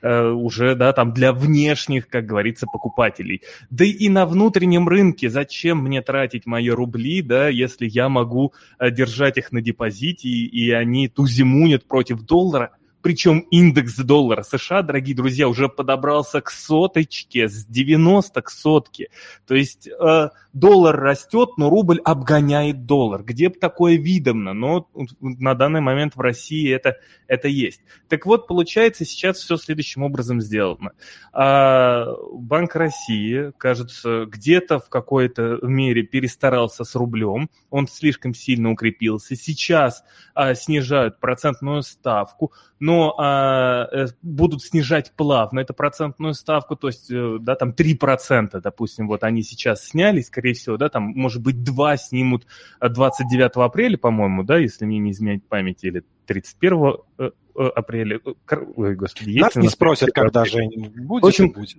э, 0.03 0.29
уже, 0.29 0.75
да, 0.75 0.93
там 0.93 1.13
для 1.13 1.33
внешних, 1.33 2.09
как 2.09 2.27
говорится, 2.27 2.67
покупателей. 2.67 3.43
Да 3.71 3.85
и 3.85 4.09
на 4.09 4.27
внутреннем 4.27 4.89
рынке 4.89 5.31
зачем 5.31 5.79
мне 5.79 6.03
тратить 6.03 6.47
мои 6.47 6.69
рубли, 6.69 7.23
да, 7.23 7.49
если 7.49 7.87
я 7.87 8.09
могу 8.09 8.53
э, 8.79 8.91
держать 8.91 9.39
их 9.39 9.53
на 9.53 9.61
депозите, 9.61 10.29
и, 10.29 10.47
и 10.47 10.71
они 10.71 11.09
тузимунят 11.09 11.87
против 11.87 12.23
доллара– 12.23 12.71
Причем 13.05 13.41
индекс 13.51 13.97
доллара 13.97 14.43
США, 14.45 14.81
дорогие 14.81 15.15
друзья, 15.15 15.47
уже 15.47 15.69
подобрался 15.69 16.41
к 16.41 16.51
соточке, 16.51 17.51
с 17.51 17.67
90 17.67 18.41
к 18.41 18.49
сотке. 18.49 19.11
То 19.47 19.55
есть 19.55 19.87
э, 19.87 20.29
доллар 20.55 20.97
растет, 20.99 21.51
но 21.59 21.69
рубль 21.69 22.01
обгоняет 22.03 22.87
доллар. 22.87 23.23
Где 23.23 23.51
бы 23.51 23.57
такое 23.57 23.97
видно? 23.97 24.55
Но 24.55 24.89
на 25.21 25.55
данный 25.55 25.83
момент 25.83 26.17
в 26.17 26.21
России 26.21 26.73
это, 26.73 26.97
это 27.27 27.47
есть. 27.47 27.83
Так 28.09 28.25
вот, 28.25 28.47
получается, 28.47 29.05
сейчас 29.05 29.37
все 29.37 29.59
следующим 29.59 30.03
образом 30.03 30.41
сделано. 30.41 30.93
А, 31.35 32.07
Банк 32.33 32.75
России, 32.75 33.53
кажется, 33.59 34.25
где-то 34.25 34.79
в 34.79 34.89
какой-то 34.89 35.59
мере 35.61 36.05
перестарался 36.05 36.85
с 36.85 36.95
рублем. 36.95 37.51
Он 37.69 37.87
слишком 37.87 38.33
сильно 38.33 38.71
укрепился. 38.71 39.37
Сейчас 39.37 40.05
а, 40.33 40.55
снижают 40.55 41.21
процентную 41.21 41.83
ставку 41.83 42.55
но 42.85 42.94
а, 43.19 43.87
э, 43.93 44.07
будут 44.23 44.63
снижать 44.63 45.13
плавно 45.17 45.61
эту 45.61 45.75
процентную 45.75 46.35
ставку, 46.35 46.77
то 46.77 46.89
есть, 46.89 47.11
э, 47.11 47.39
да, 47.41 47.55
там 47.55 47.73
3%, 47.73 48.61
допустим, 48.61 49.09
вот 49.09 49.25
они 49.25 49.43
сейчас 49.43 49.87
сняли, 49.87 50.21
скорее 50.21 50.55
всего, 50.55 50.77
да, 50.77 50.89
там, 50.89 51.05
может 51.05 51.43
быть, 51.43 51.63
2 51.63 51.97
снимут 51.97 52.47
29 52.81 53.57
апреля, 53.57 53.97
по-моему, 53.97 54.43
да, 54.43 54.59
если 54.59 54.85
мне 54.85 54.99
не 54.99 55.13
изменять 55.13 55.45
память, 55.47 55.85
или 55.85 56.05
31 56.27 56.97
э, 57.19 57.31
апреля. 57.55 58.21
Ой, 58.77 58.95
господи, 58.95 59.31
есть 59.31 59.43
Нас 59.43 59.57
не 59.57 59.69
спросят, 59.69 60.13
когда 60.13 60.45
же 60.45 60.63
будет. 60.97 61.23
В 61.23 61.27
общем, 61.27 61.51
будет 61.51 61.77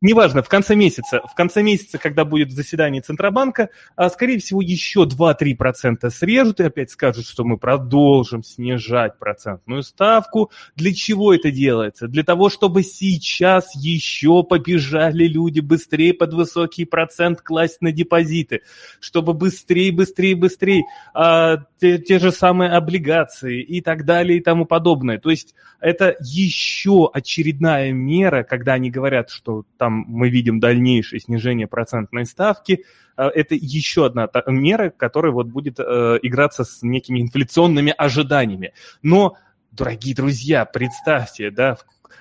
неважно, 0.00 0.42
в 0.42 0.48
конце 0.48 0.74
месяца, 0.74 1.20
в 1.26 1.34
конце 1.34 1.62
месяца, 1.62 1.98
когда 1.98 2.24
будет 2.24 2.50
заседание 2.52 3.02
Центробанка, 3.02 3.70
а, 3.96 4.08
скорее 4.10 4.38
всего, 4.38 4.60
еще 4.60 5.04
2-3% 5.04 6.10
срежут 6.10 6.60
и 6.60 6.64
опять 6.64 6.90
скажут, 6.90 7.26
что 7.26 7.44
мы 7.44 7.58
продолжим 7.58 8.42
снижать 8.42 9.18
процентную 9.18 9.82
ставку. 9.82 10.50
Для 10.74 10.94
чего 10.94 11.34
это 11.34 11.50
делается? 11.50 12.08
Для 12.08 12.24
того, 12.24 12.48
чтобы 12.48 12.82
сейчас 12.82 13.74
еще 13.74 14.42
побежали 14.42 15.24
люди 15.24 15.60
быстрее 15.60 16.14
под 16.14 16.34
высокий 16.34 16.84
процент 16.84 17.42
класть 17.42 17.80
на 17.80 17.92
депозиты, 17.92 18.62
чтобы 19.00 19.34
быстрее, 19.34 19.92
быстрее, 19.92 20.34
быстрее 20.34 20.84
а, 21.14 21.58
те, 21.80 21.98
те 21.98 22.18
же 22.18 22.32
самые 22.32 22.72
облигации 22.72 23.62
и 23.62 23.80
так 23.80 24.04
далее 24.04 24.38
и 24.38 24.42
тому 24.42 24.64
подобное. 24.64 25.09
То 25.18 25.30
есть 25.30 25.54
это 25.80 26.16
еще 26.20 27.10
очередная 27.12 27.92
мера, 27.92 28.42
когда 28.42 28.74
они 28.74 28.90
говорят, 28.90 29.30
что 29.30 29.64
там 29.78 30.04
мы 30.08 30.28
видим 30.28 30.60
дальнейшее 30.60 31.20
снижение 31.20 31.66
процентной 31.66 32.26
ставки, 32.26 32.84
э, 33.16 33.26
это 33.26 33.54
еще 33.54 34.06
одна 34.06 34.28
мера, 34.46 34.90
которая 34.90 35.32
вот 35.32 35.46
будет 35.46 35.80
э, 35.80 36.18
играться 36.22 36.64
с 36.64 36.82
некими 36.82 37.20
инфляционными 37.20 37.94
ожиданиями. 37.96 38.72
Но, 39.02 39.36
дорогие 39.72 40.14
друзья, 40.14 40.64
представьте, 40.64 41.50
да, 41.50 41.78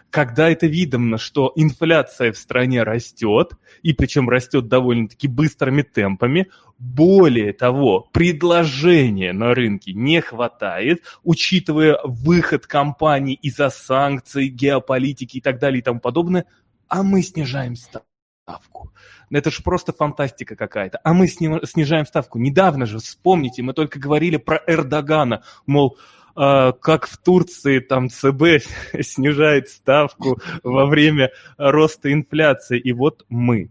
когда 0.09 0.49
это 0.49 0.65
видно, 0.67 1.17
что 1.17 1.51
инфляция 1.55 2.31
в 2.31 2.37
стране 2.37 2.83
растет, 2.83 3.53
и 3.81 3.93
причем 3.93 4.29
растет 4.29 4.67
довольно-таки 4.67 5.27
быстрыми 5.27 5.83
темпами, 5.83 6.47
более 6.77 7.53
того, 7.53 8.07
предложения 8.11 9.33
на 9.33 9.53
рынке 9.53 9.93
не 9.93 10.21
хватает, 10.21 11.03
учитывая 11.23 11.99
выход 12.03 12.65
компаний 12.65 13.33
из-за 13.33 13.69
санкций, 13.69 14.47
геополитики 14.47 15.37
и 15.37 15.41
так 15.41 15.59
далее 15.59 15.79
и 15.79 15.83
тому 15.83 15.99
подобное, 15.99 16.45
а 16.87 17.03
мы 17.03 17.21
снижаем 17.21 17.75
ставку. 17.75 18.91
Это 19.29 19.51
же 19.51 19.61
просто 19.61 19.93
фантастика 19.93 20.55
какая-то. 20.55 20.99
А 21.03 21.13
мы 21.13 21.27
снижаем 21.27 22.05
ставку. 22.07 22.39
Недавно 22.39 22.87
же, 22.87 22.97
вспомните, 22.97 23.61
мы 23.61 23.73
только 23.73 23.99
говорили 23.99 24.37
про 24.37 24.59
Эрдогана, 24.65 25.43
мол, 25.67 25.99
как 26.39 27.07
в 27.07 27.17
Турции 27.17 27.79
там 27.79 28.09
ЦБ 28.09 28.63
снижает 29.01 29.69
ставку 29.69 30.39
во 30.63 30.85
время 30.85 31.31
роста 31.57 32.13
инфляции. 32.13 32.79
И 32.79 32.93
вот 32.93 33.25
мы. 33.29 33.69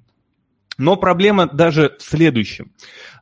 Но 0.78 0.96
проблема 0.96 1.46
даже 1.48 1.96
в 1.98 2.02
следующем. 2.02 2.72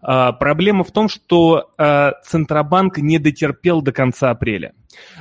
А, 0.03 0.33
проблема 0.33 0.85
в 0.85 0.93
том, 0.93 1.09
что 1.09 1.71
а, 1.79 2.12
Центробанк 2.23 2.99
не 2.99 3.19
дотерпел 3.19 3.81
до 3.81 3.93
конца 3.93 4.31
апреля. 4.31 4.75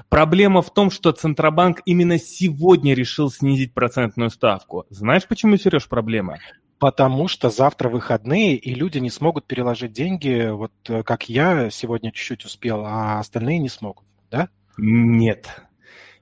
Проблема 0.09 0.61
в 0.61 0.71
том, 0.73 0.91
что 0.91 1.13
Центробанк 1.13 1.81
именно 1.85 2.19
сегодня 2.19 2.93
решил 2.93 3.31
снизить 3.31 3.73
процентную 3.73 4.29
ставку. 4.29 4.85
Знаешь, 4.89 5.25
почему, 5.25 5.55
Сереж, 5.55 5.87
проблема? 5.87 6.37
Потому 6.77 7.29
что 7.29 7.49
завтра 7.49 7.87
выходные, 7.87 8.57
и 8.57 8.73
люди 8.75 8.97
не 8.97 9.09
смогут 9.09 9.45
переложить 9.45 9.93
деньги, 9.93 10.49
вот 10.51 10.73
э, 10.89 11.03
как 11.03 11.29
я 11.29 11.69
сегодня 11.69 12.11
чуть-чуть 12.11 12.43
успел, 12.43 12.83
а 12.85 13.19
остальные 13.19 13.59
не 13.59 13.69
смогут 13.69 14.04
да? 14.29 14.49
Нет. 14.77 15.49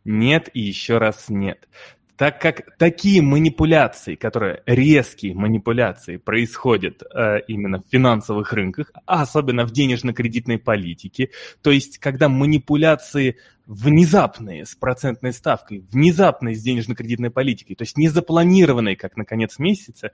Нет 0.05 0.49
и 0.53 0.59
еще 0.59 0.97
раз 0.97 1.25
нет. 1.29 1.67
Так 2.15 2.39
как 2.39 2.77
такие 2.77 3.23
манипуляции, 3.23 4.15
которые 4.15 4.61
резкие 4.67 5.33
манипуляции 5.33 6.17
происходят 6.17 7.01
э, 7.01 7.39
именно 7.47 7.79
в 7.79 7.85
финансовых 7.91 8.53
рынках, 8.53 8.91
а 9.07 9.23
особенно 9.23 9.65
в 9.65 9.71
денежно-кредитной 9.71 10.59
политике, 10.59 11.31
то 11.63 11.71
есть 11.71 11.97
когда 11.97 12.29
манипуляции 12.29 13.37
внезапные 13.65 14.65
с 14.65 14.75
процентной 14.75 15.33
ставкой, 15.33 15.79
внезапные 15.91 16.55
с 16.55 16.61
денежно-кредитной 16.61 17.31
политикой, 17.31 17.73
то 17.73 17.81
есть 17.81 17.97
не 17.97 18.09
запланированные, 18.09 18.95
как 18.95 19.17
на 19.17 19.25
конец 19.25 19.57
месяца 19.57 20.11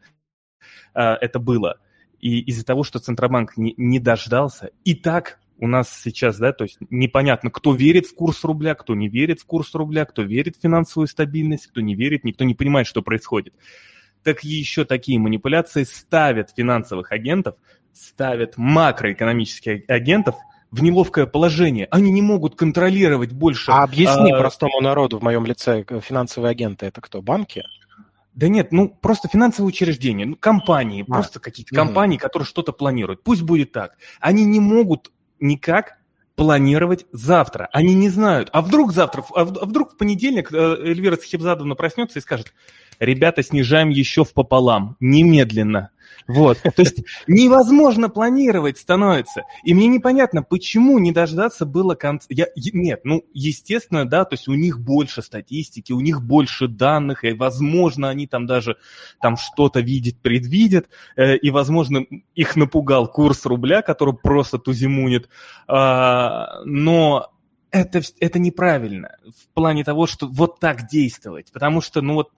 э, 0.93 1.01
это 1.01 1.39
было, 1.39 1.79
и 2.19 2.39
из-за 2.43 2.65
того, 2.65 2.84
что 2.84 3.00
Центробанк 3.00 3.58
не, 3.58 3.74
не 3.75 4.00
дождался, 4.00 4.72
и 4.86 4.96
так 4.96 5.39
у 5.59 5.67
нас 5.67 6.01
сейчас, 6.01 6.37
да, 6.37 6.53
то 6.53 6.63
есть 6.63 6.77
непонятно, 6.89 7.51
кто 7.51 7.73
верит 7.73 8.05
в 8.07 8.15
курс 8.15 8.43
рубля, 8.43 8.75
кто 8.75 8.95
не 8.95 9.09
верит 9.09 9.41
в 9.41 9.45
курс 9.45 9.73
рубля, 9.75 10.05
кто 10.05 10.21
верит 10.21 10.57
в 10.57 10.61
финансовую 10.61 11.07
стабильность, 11.07 11.67
кто 11.67 11.81
не 11.81 11.95
верит, 11.95 12.23
никто 12.23 12.45
не 12.45 12.55
понимает, 12.55 12.87
что 12.87 13.01
происходит. 13.01 13.53
Так 14.23 14.43
еще 14.43 14.85
такие 14.85 15.19
манипуляции 15.19 15.83
ставят 15.83 16.51
финансовых 16.55 17.11
агентов, 17.11 17.55
ставят 17.93 18.57
макроэкономических 18.57 19.83
агентов 19.87 20.35
в 20.71 20.83
неловкое 20.83 21.25
положение. 21.25 21.87
Они 21.91 22.11
не 22.11 22.21
могут 22.21 22.55
контролировать 22.55 23.31
больше. 23.31 23.71
А 23.71 23.83
объясни 23.83 24.31
а... 24.31 24.37
простому 24.37 24.81
народу 24.81 25.19
в 25.19 25.23
моем 25.23 25.45
лице, 25.45 25.83
финансовые 26.01 26.51
агенты 26.51 26.85
это 26.85 27.01
кто? 27.01 27.21
Банки? 27.21 27.63
Да 28.33 28.47
нет, 28.47 28.71
ну 28.71 28.87
просто 28.87 29.27
финансовые 29.27 29.69
учреждения, 29.69 30.25
ну, 30.25 30.35
компании, 30.35 31.01
а. 31.01 31.05
просто 31.05 31.39
какие-то 31.39 31.75
компании, 31.75 32.15
угу. 32.15 32.21
которые 32.21 32.45
что-то 32.45 32.71
планируют. 32.71 33.23
Пусть 33.23 33.41
будет 33.41 33.71
так. 33.71 33.97
Они 34.19 34.45
не 34.45 34.59
могут 34.59 35.11
никак 35.39 35.98
планировать 36.39 37.05
завтра. 37.12 37.67
Они 37.74 37.93
не 37.93 38.08
знают. 38.08 38.50
А 38.53 38.62
вдруг 38.62 38.93
завтра, 38.93 39.25
а, 39.36 39.41
а 39.41 39.43
вдруг 39.43 39.93
в 39.93 39.98
понедельник 39.98 40.53
э, 40.53 40.55
Эльвира 40.55 41.17
Схибзадовна 41.17 41.75
проснется 41.75 42.19
и 42.19 42.22
скажет, 42.22 42.53
ребята, 43.00 43.43
снижаем 43.43 43.89
еще 43.89 44.24
в 44.24 44.31
пополам, 44.34 44.96
немедленно. 45.01 45.91
Вот. 46.29 46.60
То 46.62 46.72
есть 46.77 47.03
невозможно 47.25 48.08
планировать 48.08 48.77
становится. 48.77 49.43
И 49.63 49.74
мне 49.74 49.88
непонятно, 49.88 50.43
почему 50.43 51.00
не 51.00 51.12
дождаться 51.12 51.65
было 51.65 51.96
конца. 51.96 52.27
Я... 52.29 52.48
Нет, 52.55 53.01
ну, 53.03 53.25
естественно, 53.34 54.08
да, 54.08 54.25
то 54.25 54.36
есть 54.36 54.48
у 54.48 54.53
них 54.53 54.79
больше 54.79 55.24
статистики, 55.24 55.91
у 55.91 56.00
них 56.01 56.22
больше 56.22 56.67
данных, 56.67 57.24
и, 57.24 57.34
возможно, 57.34 58.10
они 58.10 58.27
там 58.27 58.46
даже 58.46 58.77
там 59.19 59.38
что-то 59.38 59.79
видят, 59.79 60.22
предвидят, 60.22 60.88
э, 61.15 61.36
и, 61.36 61.50
возможно, 61.50 62.05
их 62.36 62.55
напугал 62.55 63.08
курс 63.08 63.46
рубля, 63.48 63.81
который 63.81 64.13
просто 64.13 64.60
тузимунит. 64.60 65.29
А, 66.29 66.62
но 66.65 67.31
это, 67.71 68.01
это 68.19 68.39
неправильно 68.39 69.17
в 69.25 69.53
плане 69.53 69.83
того, 69.83 70.07
что 70.07 70.27
вот 70.27 70.59
так 70.59 70.88
действовать. 70.88 71.51
Потому 71.51 71.81
что, 71.81 72.01
ну 72.01 72.15
вот, 72.15 72.31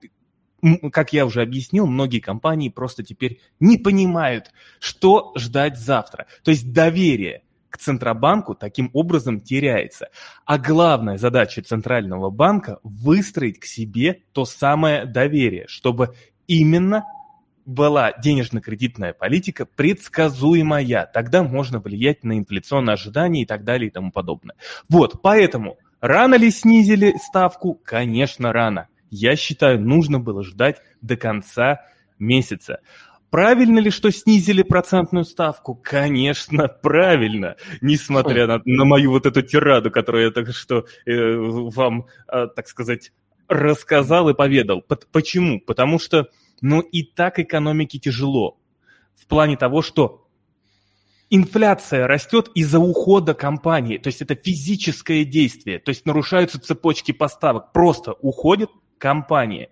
как 0.92 1.12
я 1.12 1.26
уже 1.26 1.42
объяснил, 1.42 1.86
многие 1.86 2.20
компании 2.20 2.68
просто 2.68 3.02
теперь 3.02 3.40
не 3.60 3.76
понимают, 3.76 4.52
что 4.78 5.32
ждать 5.36 5.78
завтра. 5.78 6.26
То 6.42 6.50
есть 6.50 6.72
доверие 6.72 7.42
к 7.68 7.78
Центробанку 7.78 8.54
таким 8.54 8.90
образом 8.92 9.40
теряется. 9.40 10.08
А 10.44 10.58
главная 10.58 11.18
задача 11.18 11.62
Центрального 11.62 12.30
банка– 12.30 12.78
выстроить 12.82 13.58
к 13.58 13.64
себе 13.64 14.22
то 14.32 14.44
самое 14.44 15.06
доверие, 15.06 15.66
чтобы 15.68 16.14
именно 16.46 17.04
была 17.64 18.12
денежно-кредитная 18.12 19.12
политика 19.12 19.66
предсказуемая. 19.66 21.10
Тогда 21.12 21.42
можно 21.42 21.80
влиять 21.80 22.24
на 22.24 22.38
инфляционные 22.38 22.94
ожидания 22.94 23.42
и 23.42 23.46
так 23.46 23.64
далее 23.64 23.88
и 23.88 23.90
тому 23.90 24.10
подобное. 24.10 24.56
Вот, 24.88 25.22
поэтому 25.22 25.78
рано 26.00 26.34
ли 26.34 26.50
снизили 26.50 27.14
ставку? 27.18 27.74
Конечно, 27.74 28.52
рано 28.52 28.88
я 29.12 29.36
считаю, 29.36 29.78
нужно 29.78 30.18
было 30.18 30.42
ждать 30.42 30.78
до 31.02 31.16
конца 31.16 31.82
месяца. 32.18 32.80
Правильно 33.30 33.78
ли, 33.78 33.90
что 33.90 34.10
снизили 34.10 34.62
процентную 34.62 35.24
ставку? 35.24 35.74
Конечно, 35.74 36.68
правильно. 36.68 37.56
Несмотря 37.82 38.46
на, 38.46 38.60
на 38.64 38.84
мою 38.84 39.10
вот 39.10 39.26
эту 39.26 39.42
тираду, 39.42 39.90
которую 39.90 40.24
я 40.24 40.30
так 40.30 40.48
что 40.54 40.86
э, 41.06 41.12
вам, 41.36 42.06
э, 42.28 42.46
так 42.56 42.68
сказать, 42.68 43.12
рассказал 43.48 44.30
и 44.30 44.34
поведал. 44.34 44.82
Почему? 45.12 45.60
Потому 45.60 45.98
что, 45.98 46.28
ну, 46.62 46.80
и 46.80 47.02
так 47.02 47.38
экономике 47.38 47.98
тяжело. 47.98 48.58
В 49.14 49.26
плане 49.26 49.56
того, 49.56 49.82
что 49.82 50.26
инфляция 51.28 52.06
растет 52.06 52.50
из-за 52.54 52.78
ухода 52.78 53.34
компании, 53.34 53.98
то 53.98 54.08
есть 54.08 54.22
это 54.22 54.34
физическое 54.34 55.24
действие, 55.24 55.78
то 55.78 55.90
есть 55.90 56.06
нарушаются 56.06 56.60
цепочки 56.60 57.12
поставок, 57.12 57.72
просто 57.72 58.12
уходит 58.12 58.70
компания. 58.98 59.70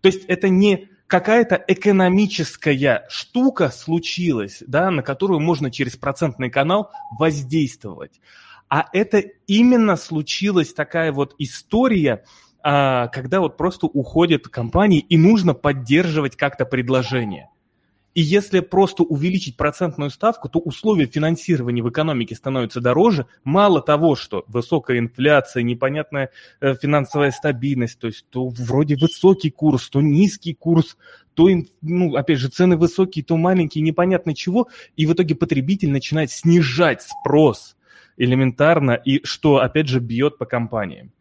То 0.00 0.08
есть 0.08 0.24
это 0.26 0.48
не 0.48 0.88
какая-то 1.08 1.62
экономическая 1.66 3.06
штука 3.08 3.70
случилась, 3.70 4.62
да, 4.66 4.90
на 4.90 5.02
которую 5.02 5.40
можно 5.40 5.70
через 5.70 5.96
процентный 5.96 6.50
канал 6.50 6.90
воздействовать. 7.18 8.20
А 8.68 8.86
это 8.92 9.18
именно 9.46 9.96
случилась 9.96 10.74
такая 10.74 11.10
вот 11.10 11.34
история, 11.38 12.24
когда 12.62 13.40
вот 13.40 13.56
просто 13.56 13.86
уходят 13.86 14.48
компании 14.48 15.00
и 15.00 15.16
нужно 15.16 15.54
поддерживать 15.54 16.36
как-то 16.36 16.64
предложение. 16.64 17.48
И 18.18 18.20
если 18.20 18.58
просто 18.58 19.04
увеличить 19.04 19.56
процентную 19.56 20.10
ставку, 20.10 20.48
то 20.48 20.58
условия 20.58 21.06
финансирования 21.06 21.82
в 21.82 21.90
экономике 21.90 22.34
становятся 22.34 22.80
дороже. 22.80 23.26
Мало 23.44 23.80
того, 23.80 24.16
что 24.16 24.44
высокая 24.48 24.98
инфляция, 24.98 25.62
непонятная 25.62 26.30
э, 26.60 26.74
финансовая 26.74 27.30
стабильность, 27.30 28.00
то 28.00 28.08
есть 28.08 28.26
то 28.28 28.48
вроде 28.48 28.96
высокий 28.96 29.50
курс, 29.50 29.88
то 29.88 30.00
низкий 30.00 30.52
курс, 30.52 30.96
то, 31.34 31.48
ну, 31.80 32.16
опять 32.16 32.38
же, 32.38 32.48
цены 32.48 32.76
высокие, 32.76 33.24
то 33.24 33.36
маленькие, 33.36 33.82
непонятно 33.82 34.34
чего. 34.34 34.66
И 34.96 35.06
в 35.06 35.12
итоге 35.12 35.36
потребитель 35.36 35.90
начинает 35.90 36.32
снижать 36.32 37.02
спрос 37.02 37.76
элементарно, 38.16 38.94
и 38.94 39.24
что, 39.24 39.58
опять 39.58 39.86
же, 39.86 40.00
бьет 40.00 40.38
по 40.38 40.44
компаниям. 40.44 41.12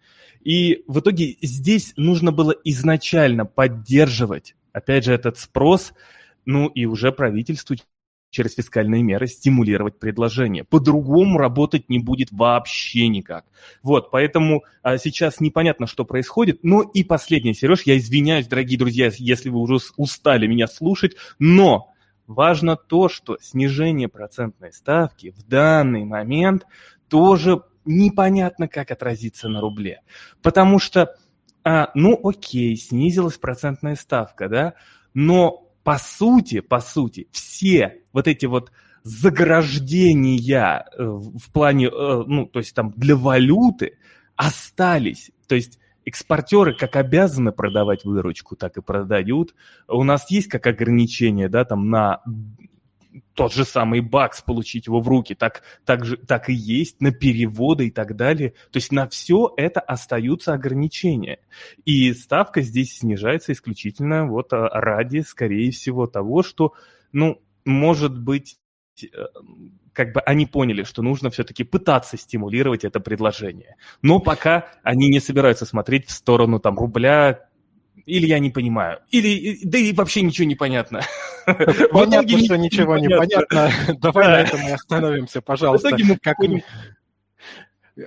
И 0.47 0.83
в 0.87 0.99
итоге 0.99 1.35
здесь 1.41 1.93
нужно 1.97 2.31
было 2.31 2.55
изначально 2.63 3.45
поддерживать, 3.45 4.55
опять 4.71 5.03
же, 5.03 5.13
этот 5.13 5.37
спрос– 5.37 5.93
ну 6.47 6.67
и 6.67 6.85
уже 6.85 7.11
правительству 7.11 7.75
через 8.29 8.55
фискальные 8.55 9.03
меры 9.03 9.27
стимулировать 9.27 9.99
предложение. 9.99 10.63
По-другому 10.63 11.37
работать 11.37 11.89
не 11.89 11.99
будет 11.99 12.31
вообще 12.31 13.07
никак. 13.09 13.45
Вот, 13.83 14.11
поэтому 14.11 14.63
а, 14.81 14.97
сейчас 14.97 15.39
непонятно, 15.39 15.87
что 15.87 16.05
происходит. 16.05 16.59
Ну 16.63 16.81
и 16.81 17.03
последнее, 17.03 17.53
Сереж, 17.53 17.83
я 17.83 17.97
извиняюсь, 17.97 18.47
дорогие 18.47 18.79
друзья, 18.79 19.11
если 19.17 19.49
вы 19.49 19.59
уже 19.59 19.77
устали 19.97 20.47
меня 20.47 20.67
слушать, 20.67 21.15
но 21.37 21.93
важно 22.27 22.77
то, 22.77 23.09
что 23.09 23.37
снижение 23.41 24.07
процентной 24.07 24.71
ставки 24.71 25.33
в 25.37 25.43
данный 25.47 26.05
момент 26.05 26.65
тоже 27.09 27.61
непонятно, 27.87 28.67
как 28.67 28.91
отразится 28.91 29.49
на 29.49 29.61
рубле. 29.61 30.01
Потому 30.41 30.79
что, 30.79 31.15
а, 31.63 31.89
ну 31.95 32.19
окей, 32.23 32.75
снизилась 32.75 33.37
процентная 33.37 33.95
ставка, 33.95 34.49
да, 34.49 34.73
но 35.13 35.67
по 35.83 35.97
сути, 35.97 36.59
по 36.59 36.79
сути, 36.79 37.27
все 37.31 38.01
вот 38.11 38.27
эти 38.27 38.45
вот 38.45 38.71
заграждения 39.03 40.85
э, 40.97 41.03
в 41.03 41.51
плане, 41.53 41.87
э, 41.87 42.23
ну, 42.27 42.45
то 42.45 42.59
есть 42.59 42.75
там 42.75 42.93
для 42.97 43.15
валюты 43.15 43.97
остались. 44.35 45.31
То 45.47 45.55
есть 45.55 45.79
экспортеры 46.03 46.75
как 46.75 46.97
обязаны 46.97 47.53
продавать 47.53 48.03
выручку, 48.03 48.55
так 48.55 48.77
и 48.77 48.81
продают. 48.81 49.55
У 49.87 50.03
нас 50.03 50.29
есть 50.29 50.49
как 50.49 50.67
ограничение, 50.67 51.47
да, 51.47 51.63
там 51.63 51.89
на 51.89 52.21
тот 53.33 53.53
же 53.53 53.65
самый 53.65 54.01
бакс, 54.01 54.41
получить 54.41 54.87
его 54.87 54.99
в 54.99 55.07
руки, 55.07 55.35
так, 55.35 55.63
так, 55.85 56.05
же, 56.05 56.17
так 56.17 56.49
и 56.49 56.53
есть, 56.53 57.01
на 57.01 57.11
переводы 57.11 57.87
и 57.87 57.91
так 57.91 58.15
далее. 58.15 58.51
То 58.71 58.77
есть 58.77 58.91
на 58.91 59.07
все 59.07 59.53
это 59.57 59.79
остаются 59.79 60.53
ограничения. 60.53 61.39
И 61.85 62.13
ставка 62.13 62.61
здесь 62.61 62.97
снижается 62.97 63.51
исключительно 63.51 64.27
вот 64.27 64.53
а, 64.53 64.69
ради, 64.69 65.19
скорее 65.19 65.71
всего, 65.71 66.07
того, 66.07 66.43
что, 66.43 66.73
ну, 67.11 67.41
может 67.65 68.17
быть, 68.17 68.57
э, 69.01 69.07
как 69.93 70.13
бы 70.13 70.21
они 70.21 70.45
поняли, 70.45 70.83
что 70.83 71.01
нужно 71.01 71.29
все-таки 71.31 71.63
пытаться 71.63 72.17
стимулировать 72.17 72.85
это 72.85 72.99
предложение. 72.99 73.75
Но 74.01 74.19
пока 74.19 74.67
они 74.83 75.09
не 75.09 75.19
собираются 75.19 75.65
смотреть 75.65 76.05
в 76.05 76.11
сторону 76.11 76.59
там 76.59 76.77
рубля, 76.77 77.46
или 78.07 78.25
я 78.25 78.39
не 78.39 78.49
понимаю, 78.49 78.99
или 79.11 79.59
да 79.63 79.77
и 79.77 79.93
вообще 79.93 80.21
ничего 80.21 80.47
не 80.47 80.55
понятно. 80.55 81.01
Понятно, 81.91 82.39
что 82.39 82.57
ничего 82.57 82.97
не 82.97 83.09
понятно. 83.09 83.71
Давай 83.99 84.27
на 84.27 84.41
этом 84.41 84.67
и 84.67 84.71
остановимся, 84.71 85.41
пожалуйста. 85.41 85.95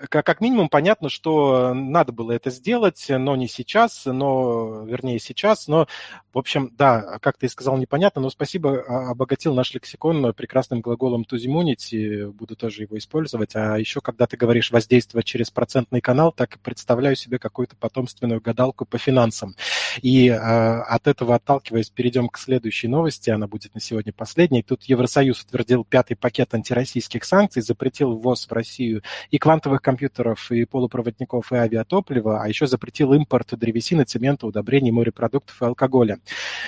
Как 0.08 0.24
как 0.30 0.40
минимум 0.40 0.68
понятно, 0.68 1.08
что 1.08 1.74
надо 1.74 2.12
было 2.12 2.30
это 2.30 2.50
сделать, 2.50 3.04
но 3.08 3.34
не 3.34 3.48
сейчас, 3.48 4.02
но, 4.04 4.84
вернее, 4.84 5.18
сейчас, 5.18 5.66
но, 5.66 5.88
в 6.32 6.38
общем, 6.38 6.72
да, 6.78 7.18
как 7.20 7.36
ты 7.36 7.48
сказал, 7.48 7.76
непонятно, 7.76 8.20
но 8.20 8.30
спасибо, 8.30 8.84
а, 8.86 9.10
обогатил 9.10 9.54
наш 9.54 9.74
лексикон 9.74 10.32
прекрасным 10.34 10.82
глаголом 10.82 11.26
to 11.28 12.30
буду 12.30 12.54
тоже 12.54 12.82
его 12.82 12.96
использовать, 12.96 13.56
а 13.56 13.76
еще, 13.76 14.00
когда 14.00 14.28
ты 14.28 14.36
говоришь 14.36 14.70
воздействовать 14.70 15.26
через 15.26 15.50
процентный 15.50 16.00
канал, 16.00 16.30
так 16.30 16.54
и 16.54 16.58
представляю 16.60 17.16
себе 17.16 17.40
какую-то 17.40 17.74
потомственную 17.74 18.40
гадалку 18.40 18.84
по 18.84 18.98
финансам. 18.98 19.56
И 20.00 20.28
э, 20.28 20.36
от 20.36 21.08
этого 21.08 21.34
отталкиваясь, 21.34 21.90
перейдем 21.90 22.28
к 22.28 22.38
следующей 22.38 22.86
новости, 22.86 23.30
она 23.30 23.48
будет 23.48 23.74
на 23.74 23.80
сегодня 23.80 24.12
последней. 24.12 24.62
Тут 24.62 24.84
Евросоюз 24.84 25.42
утвердил 25.42 25.84
пятый 25.84 26.14
пакет 26.14 26.54
антироссийских 26.54 27.24
санкций, 27.24 27.62
запретил 27.62 28.16
ввоз 28.16 28.46
в 28.46 28.52
Россию 28.52 29.02
и 29.30 29.38
квантовых 29.38 29.79
новых 29.80 29.82
компьютеров 29.82 30.52
и 30.52 30.64
полупроводников 30.64 31.52
и 31.52 31.56
авиатоплива, 31.56 32.42
а 32.42 32.48
еще 32.48 32.66
запретил 32.66 33.12
импорт 33.14 33.58
древесины, 33.58 34.04
цемента, 34.04 34.46
удобрений, 34.46 34.90
морепродуктов 34.90 35.60
и 35.62 35.64
алкоголя. 35.64 36.18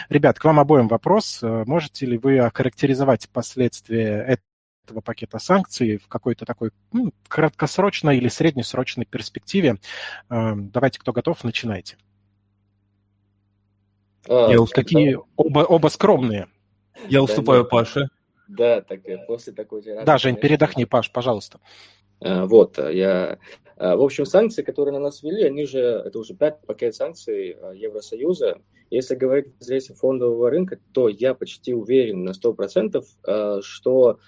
Ребят, 0.09 0.39
к 0.39 0.45
вам 0.45 0.59
обоим 0.59 0.89
вопрос. 0.89 1.41
Можете 1.43 2.07
ли 2.07 2.19
вы 2.19 2.39
охарактеризовать 2.39 3.29
последствия 3.29 4.41
этого 4.85 5.01
пакета 5.01 5.39
санкций 5.39 5.99
в 5.99 6.09
какой-то 6.09 6.45
такой 6.45 6.71
ну, 6.93 7.13
краткосрочной 7.29 8.17
или 8.17 8.29
среднесрочной 8.29 9.05
перспективе? 9.05 9.77
Эм, 10.29 10.71
давайте, 10.71 10.99
кто 10.99 11.13
готов, 11.13 11.45
начинайте. 11.45 11.97
А, 14.29 14.51
Я 14.51 14.59
Какие 14.67 15.19
оба, 15.37 15.61
оба 15.61 15.89
скромные. 15.89 16.47
Я 17.09 17.23
уступаю 17.23 17.65
Паше. 17.65 18.09
Да, 18.49 18.81
так 18.83 19.01
после 19.27 19.53
такой 19.53 19.83
Да, 20.05 20.19
Жень, 20.19 20.37
передохни, 20.37 20.85
Паш, 20.85 21.11
пожалуйста. 21.11 21.59
Э, 22.25 22.45
вот, 22.45 22.79
э, 22.79 22.95
я... 22.95 23.39
Э, 23.77 23.97
в 23.97 24.03
общем, 24.03 24.27
санкции, 24.27 24.63
которые 24.63 24.93
на 24.93 25.01
нас 25.01 25.23
ввели, 25.23 25.45
они 25.45 25.67
же, 25.67 25.81
это 25.81 26.19
уже 26.19 26.35
пятый 26.35 26.65
пакет 26.67 26.95
санкций 26.95 27.57
Евросоюза. 27.75 28.59
Если 28.91 29.15
говорить 29.15 29.47
здесь 29.59 29.89
фондового 29.89 30.51
рынка, 30.51 30.79
то 30.93 31.09
я 31.09 31.35
почти 31.35 31.73
уверен 31.73 32.25
на 32.25 32.33
100%, 32.33 33.63
что 33.63 34.19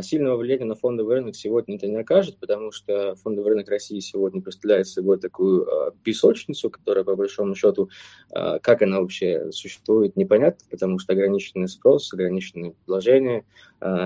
сильного 0.00 0.36
влияния 0.36 0.64
на 0.64 0.74
фондовый 0.74 1.16
рынок 1.16 1.36
сегодня 1.36 1.76
это 1.76 1.86
не 1.86 1.96
окажет, 1.96 2.38
потому 2.38 2.72
что 2.72 3.14
фондовый 3.16 3.52
рынок 3.52 3.68
России 3.68 4.00
сегодня 4.00 4.40
представляет 4.40 4.88
собой 4.88 5.18
такую 5.18 5.66
а, 5.68 5.92
песочницу, 6.02 6.70
которая, 6.70 7.04
по 7.04 7.14
большому 7.14 7.54
счету, 7.54 7.90
а, 8.30 8.58
как 8.58 8.82
она 8.82 9.00
вообще 9.00 9.52
существует, 9.52 10.16
непонятно, 10.16 10.64
потому 10.70 10.98
что 10.98 11.12
ограниченный 11.12 11.68
спрос, 11.68 12.12
ограниченные 12.12 12.72
предложения, 12.72 13.44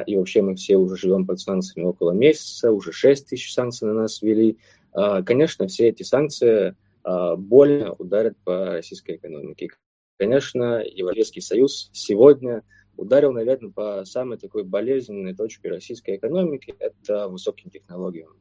и 0.06 0.16
вообще 0.16 0.42
мы 0.42 0.56
все 0.56 0.76
уже 0.76 0.96
живем 0.96 1.26
под 1.26 1.38
санкциями 1.38 1.86
около 1.86 2.10
месяца, 2.10 2.72
уже 2.72 2.90
6 2.90 3.28
тысяч 3.28 3.52
санкций 3.54 3.86
на 3.86 3.94
нас 3.94 4.20
ввели. 4.20 4.58
Конечно, 5.24 5.68
все 5.68 5.88
эти 5.88 6.02
санкции 6.02 6.74
больно 7.04 7.92
ударят 7.92 8.36
по 8.44 8.72
российской 8.72 9.16
экономике. 9.16 9.70
Конечно, 10.18 10.82
Европейский 10.82 11.40
Союз 11.40 11.88
сегодня– 11.92 12.62
ударил, 13.00 13.32
наверное, 13.32 13.70
по 13.70 14.04
самой 14.04 14.38
такой 14.38 14.62
болезненной 14.62 15.34
точке 15.34 15.70
российской 15.70 16.16
экономики– 16.16 16.74
это 16.78 17.28
высоким 17.28 17.70
технологиям. 17.70 18.36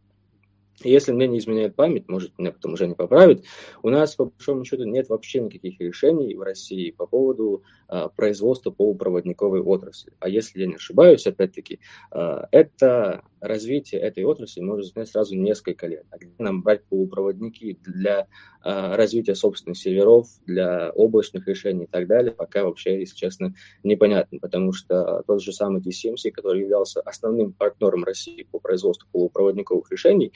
Если 0.81 1.11
мне 1.11 1.27
не 1.27 1.39
изменяет 1.39 1.75
память, 1.75 2.07
может, 2.07 2.37
меня 2.37 2.53
потом 2.53 2.73
уже 2.73 2.87
не 2.87 2.95
поправит, 2.95 3.43
у 3.83 3.89
нас, 3.89 4.15
по 4.15 4.25
большому 4.25 4.63
счету, 4.63 4.85
нет 4.85 5.09
вообще 5.09 5.41
никаких 5.41 5.79
решений 5.81 6.33
в 6.35 6.41
России 6.41 6.91
по 6.91 7.05
поводу 7.05 7.63
а, 7.87 8.07
производства 8.07 8.71
полупроводниковой 8.71 9.59
отрасли. 9.59 10.13
А 10.19 10.29
если 10.29 10.61
я 10.61 10.67
не 10.67 10.75
ошибаюсь, 10.75 11.27
опять-таки, 11.27 11.81
а, 12.11 12.47
это 12.51 13.23
развитие 13.41 14.01
этой 14.01 14.23
отрасли 14.23 14.61
может 14.61 14.93
занять 14.93 15.09
сразу 15.09 15.35
несколько 15.35 15.87
лет. 15.87 16.05
А 16.11 16.17
где 16.17 16.31
нам 16.37 16.61
брать 16.61 16.83
полупроводники 16.85 17.79
для 17.85 18.27
а, 18.61 18.95
развития 18.95 19.35
собственных 19.35 19.77
серверов, 19.77 20.27
для 20.45 20.91
облачных 20.91 21.47
решений 21.47 21.85
и 21.85 21.87
так 21.87 22.07
далее, 22.07 22.31
пока 22.31 22.63
вообще, 22.63 22.99
если 22.99 23.15
честно, 23.15 23.53
непонятно, 23.83 24.39
потому 24.39 24.73
что 24.73 25.23
тот 25.27 25.41
же 25.41 25.53
самый 25.53 25.81
TSMC, 25.81 26.31
который 26.31 26.61
являлся 26.61 27.01
основным 27.01 27.53
партнером 27.53 28.03
России 28.03 28.47
по 28.51 28.59
производству 28.59 29.07
полупроводниковых 29.11 29.91
решений, 29.91 30.33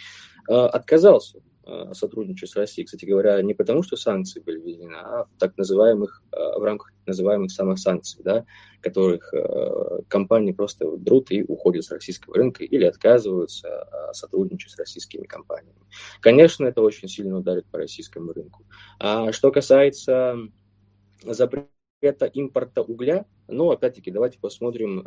а, 0.49 0.67
отказался 0.67 1.41
сотрудничать 1.93 2.49
с 2.49 2.55
Россией, 2.55 2.85
кстати 2.85 3.05
говоря, 3.05 3.41
не 3.41 3.53
потому, 3.53 3.83
что 3.83 3.95
санкции 3.95 4.41
были 4.41 4.59
введены, 4.59 4.95
а 4.95 5.25
в 5.25 5.39
так 5.39 5.57
называемых, 5.57 6.21
а, 6.31 6.59
в 6.59 6.63
рамках 6.63 6.91
так 6.91 7.07
называемых 7.07 7.51
самосанкций, 7.51 8.21
да, 8.23 8.45
которых 8.81 9.33
компании 10.09 10.51
просто 10.51 10.97
друт 10.97 11.31
и 11.31 11.43
уходят 11.43 11.85
с 11.85 11.91
российского 11.91 12.35
рынка 12.35 12.63
или 12.63 12.83
отказываются 12.83 13.87
сотрудничать 14.11 14.71
с 14.71 14.77
российскими 14.77 15.25
компаниями. 15.25 15.79
Конечно, 16.19 16.65
это 16.65 16.81
очень 16.81 17.07
сильно 17.07 17.37
ударит 17.37 17.65
по 17.67 17.77
российскому 17.77 18.33
рынку. 18.33 18.65
А 18.99 19.31
что 19.31 19.51
касается 19.51 20.37
запрета 21.23 22.25
импорта 22.33 22.81
угля, 22.81 23.25
Но, 23.47 23.71
опять-таки, 23.71 24.11
давайте 24.11 24.39
посмотрим, 24.39 25.05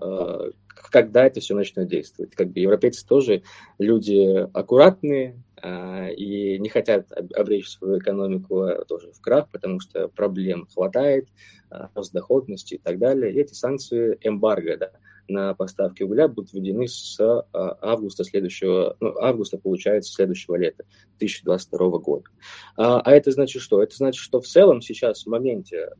когда 0.74 1.26
это 1.26 1.40
все 1.40 1.54
начнет 1.54 1.88
действовать. 1.88 2.34
Как 2.34 2.50
бы 2.50 2.60
европейцы 2.60 3.06
тоже 3.06 3.42
люди 3.78 4.46
аккуратные, 4.52 5.42
и 5.64 6.58
не 6.58 6.68
хотят 6.68 7.10
обречь 7.12 7.70
свою 7.70 7.98
экономику 7.98 8.62
а, 8.62 8.84
тоже 8.84 9.12
в 9.12 9.20
крах, 9.20 9.48
потому 9.50 9.80
что 9.80 10.08
проблем 10.08 10.66
хватает, 10.66 11.28
а, 11.70 11.88
рост 11.94 12.12
доходности 12.12 12.74
и 12.74 12.78
так 12.78 12.98
далее. 12.98 13.32
И 13.32 13.40
эти 13.40 13.54
санкции 13.54 14.18
эмбарго 14.20 14.76
да, 14.76 14.90
на 15.28 15.54
поставки 15.54 16.02
угля 16.02 16.28
будут 16.28 16.52
введены 16.52 16.86
с 16.88 17.18
августа 17.52 18.24
следующего, 18.24 18.96
ну, 19.00 19.16
августа, 19.18 19.58
получается, 19.58 20.12
следующего 20.12 20.56
лета, 20.56 20.84
2022 21.18 21.98
года. 21.98 22.24
А 22.76 23.10
это 23.10 23.30
значит 23.30 23.62
что? 23.62 23.82
Это 23.82 23.96
значит, 23.96 24.20
что 24.20 24.40
в 24.40 24.46
целом 24.46 24.82
сейчас 24.82 25.24
в 25.24 25.26
моменте 25.28 25.90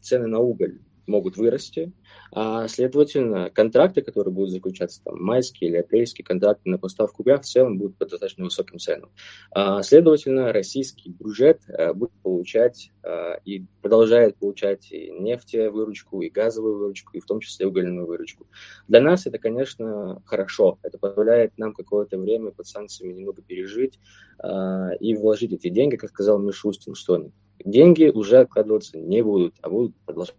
цены 0.00 0.28
на 0.28 0.38
уголь 0.38 0.78
могут 1.08 1.36
вырасти, 1.36 1.92
а, 2.32 2.68
следовательно, 2.68 3.50
контракты, 3.50 4.02
которые 4.02 4.32
будут 4.32 4.50
заключаться, 4.50 5.02
там, 5.04 5.22
майские 5.22 5.70
или 5.70 5.76
апрельские 5.78 6.24
контракты 6.24 6.68
на 6.68 6.78
поставку 6.78 7.22
угля, 7.22 7.38
в 7.38 7.44
целом 7.44 7.78
будут 7.78 7.96
по 7.96 8.06
достаточно 8.06 8.44
высоким 8.44 8.78
ценам. 8.78 9.10
А, 9.50 9.82
следовательно, 9.82 10.52
российский 10.52 11.10
бюджет 11.10 11.62
а, 11.68 11.94
будет 11.94 12.12
получать 12.22 12.90
а, 13.02 13.34
и 13.44 13.64
продолжает 13.80 14.36
получать 14.36 14.90
и 14.92 15.10
нефтевыручку, 15.10 16.22
и 16.22 16.28
газовую 16.28 16.78
выручку, 16.78 17.16
и 17.16 17.20
в 17.20 17.26
том 17.26 17.40
числе 17.40 17.66
угольную 17.66 18.06
выручку. 18.06 18.46
Для 18.88 19.00
нас 19.00 19.26
это, 19.26 19.38
конечно, 19.38 20.22
хорошо. 20.26 20.78
Это 20.82 20.98
позволяет 20.98 21.56
нам 21.56 21.72
какое-то 21.72 22.18
время 22.18 22.50
под 22.50 22.66
санкциями 22.66 23.14
немного 23.14 23.42
пережить 23.42 23.98
а, 24.38 24.90
и 25.00 25.14
вложить 25.14 25.52
эти 25.52 25.68
деньги, 25.68 25.96
как 25.96 26.10
сказал 26.10 26.38
Мишустин, 26.38 26.94
что 26.94 27.30
деньги 27.64 28.08
уже 28.08 28.38
откладываться 28.38 28.98
не 28.98 29.22
будут, 29.22 29.54
а 29.62 29.70
будут 29.70 29.96
продолжать 30.04 30.36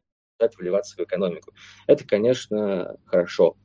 вливаться 0.58 0.96
в 0.96 1.04
экономику. 1.04 1.54
Это, 1.88 2.06
конечно, 2.06 2.98
хорошо. 3.06 3.58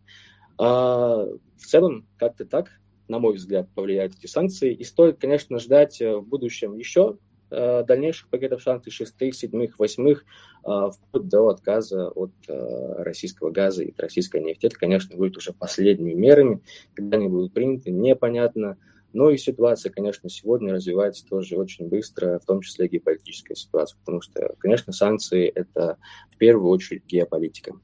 А 0.58 1.26
в 1.56 1.66
целом, 1.66 2.06
как-то 2.18 2.44
так, 2.44 2.70
на 3.08 3.18
мой 3.18 3.34
взгляд, 3.34 3.68
повлияют 3.74 4.14
эти 4.14 4.26
санкции. 4.26 4.72
И 4.72 4.84
стоит, 4.84 5.18
конечно, 5.20 5.58
ждать 5.58 6.00
э, 6.00 6.16
в 6.16 6.26
будущем 6.26 6.76
еще 6.76 7.18
э, 7.50 7.84
дальнейших 7.84 8.28
пакетов 8.28 8.62
санкций, 8.62 8.92
шестых, 8.92 9.34
седьмых, 9.34 9.78
восьмых, 9.78 10.24
э, 10.64 10.90
вплоть 10.90 11.28
до 11.28 11.48
отказа 11.48 12.08
от 12.08 12.32
российского 12.48 13.50
газа 13.50 13.84
и 13.84 13.94
российской 13.96 14.40
нефти. 14.40 14.66
Это, 14.66 14.76
конечно, 14.76 15.16
будет 15.16 15.36
уже 15.36 15.52
последними 15.52 16.14
мерами. 16.14 16.60
Когда 16.94 17.16
они 17.16 17.28
будут 17.28 17.52
приняты, 17.52 17.90
непонятно. 17.90 18.78
Но 19.14 19.30
и 19.30 19.38
ситуация, 19.38 19.92
конечно, 19.92 20.28
сегодня 20.28 20.74
развивается 20.74 21.24
тоже 21.24 21.56
очень 21.56 21.88
быстро, 21.88 22.40
в 22.40 22.44
том 22.44 22.60
числе 22.60 22.88
геополитическая 22.88 23.54
ситуация, 23.54 23.96
потому 24.00 24.20
что, 24.20 24.54
конечно, 24.58 24.92
санкции– 24.92 25.46
это 25.54 25.98
в 26.32 26.36
первую 26.36 26.68
очередь 26.70 27.06
геополитика. 27.06 27.74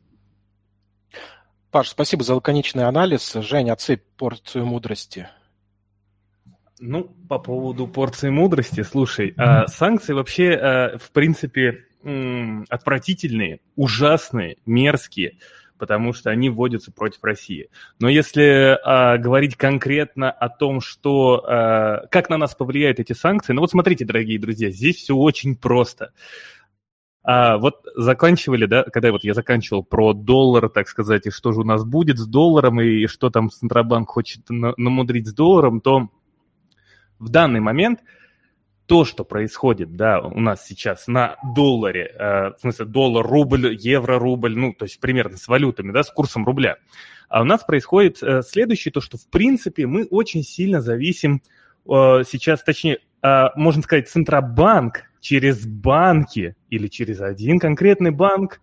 Паш, 1.71 1.89
спасибо 1.89 2.25
за 2.25 2.35
лаконичный 2.35 2.83
анализ. 2.85 3.33
Женя, 3.33 3.75
отсыпь 3.75 4.03
порцию 4.17 4.67
мудрости. 4.67 5.29
Ну, 6.81 7.05
по 7.29 7.39
поводу 7.39 7.87
порции 7.87 8.31
мудрости, 8.31 8.83
слушай, 8.83 9.33
а 9.37 9.69
санкции 9.69 10.15
вообще, 10.15 10.55
а, 10.55 10.99
в 10.99 11.13
принципе, 11.13 11.87
отвратительные, 12.69 13.61
ужасные, 13.77 14.57
мерзкие 14.67 15.39
потому 15.81 16.13
что 16.13 16.31
они 16.31 16.51
вводятся 16.51 16.93
против 16.93 17.25
России. 17.25 17.71
Но 17.99 18.09
если 18.09 18.79
а, 18.85 19.17
говорить 19.17 19.57
конкретно 19.57 20.31
о 20.31 20.51
том, 20.51 20.81
что 20.81 21.43
а, 21.45 22.07
как 22.11 22.29
на 22.29 22.37
нас 22.37 22.55
повлияют 22.55 23.01
эти 23.01 23.15
санкции, 23.15 23.55
ну 23.55 23.63
вот 23.63 23.71
смотрите, 23.71 24.05
дорогие 24.05 24.39
друзья, 24.39 24.71
здесь 24.71 24.97
все 24.97 25.17
очень 25.17 25.57
просто. 25.57 26.13
А, 27.23 27.57
вот 27.57 27.87
заканчивали, 27.97 28.67
да, 28.67 28.85
когда 28.85 29.11
вот 29.11 29.25
я 29.25 29.33
заканчивал 29.33 29.83
про 29.83 30.13
доллар, 30.13 30.69
так 30.69 30.87
сказать, 30.87 31.27
и 31.27 31.31
что 31.31 31.53
же 31.53 31.61
у 31.61 31.65
нас 31.65 31.83
будет 31.83 32.19
с 32.19 32.27
долларом, 32.27 32.81
и 32.81 33.07
что 33.07 33.31
там 33.31 33.51
Центробанк 33.51 34.11
хочет 34.11 34.43
намудрить 34.49 35.29
с 35.29 35.33
долларом, 35.33 35.81
то 35.81 36.09
в 37.19 37.31
данный 37.31 37.61
момент– 37.61 38.01
то, 38.91 39.05
что 39.05 39.23
происходит, 39.23 39.95
да, 39.95 40.19
у 40.19 40.41
нас 40.41 40.67
сейчас 40.67 41.07
на 41.07 41.37
долларе, 41.55 42.13
э, 42.13 42.51
в 42.57 42.61
смысле 42.61 42.87
доллар, 42.87 43.25
рубль, 43.25 43.77
евро, 43.79 44.19
рубль, 44.19 44.59
ну, 44.59 44.73
то 44.73 44.85
есть 44.85 44.99
примерно 44.99 45.37
с 45.37 45.47
валютами, 45.47 45.93
да, 45.93 46.03
с 46.03 46.11
курсом 46.11 46.45
рубля, 46.45 46.77
а 47.29 47.43
у 47.43 47.45
нас 47.45 47.63
происходит 47.63 48.21
э, 48.21 48.43
следующее, 48.43 48.91
то, 48.91 49.01
что, 49.01 49.17
в 49.17 49.29
принципе, 49.29 49.87
мы 49.87 50.07
очень 50.07 50.43
сильно 50.43 50.81
зависим 50.81 51.41
э, 51.87 52.25
сейчас, 52.29 52.65
точнее, 52.65 52.99
э, 53.23 53.45
можно 53.55 53.81
сказать, 53.81 54.09
Центробанк 54.09 55.05
через 55.21 55.65
банки 55.65 56.57
или 56.69 56.89
через 56.89 57.21
один 57.21 57.61
конкретный 57.61 58.11
банк 58.11 58.61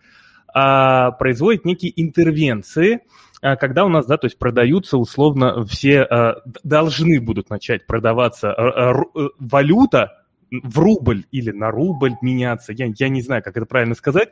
производит 0.53 1.65
некие 1.65 1.93
интервенции, 2.01 3.01
а, 3.41 3.55
когда 3.55 3.85
у 3.85 3.89
нас, 3.89 4.05
да, 4.05 4.17
то 4.17 4.25
есть 4.25 4.37
продаются 4.37 4.97
условно 4.97 5.63
все, 5.65 6.01
а, 6.01 6.41
должны 6.63 7.19
будут 7.21 7.49
начать 7.49 7.85
продаваться 7.85 8.51
а, 8.51 8.93
э, 8.93 9.29
валюта 9.39 10.23
в 10.51 10.79
рубль 10.79 11.25
или 11.31 11.51
на 11.51 11.69
рубль 11.71 12.15
меняться, 12.21 12.73
я, 12.73 12.91
я 12.95 13.09
не 13.09 13.21
знаю, 13.21 13.43
как 13.43 13.55
это 13.57 13.65
правильно 13.65 13.95
сказать, 13.95 14.29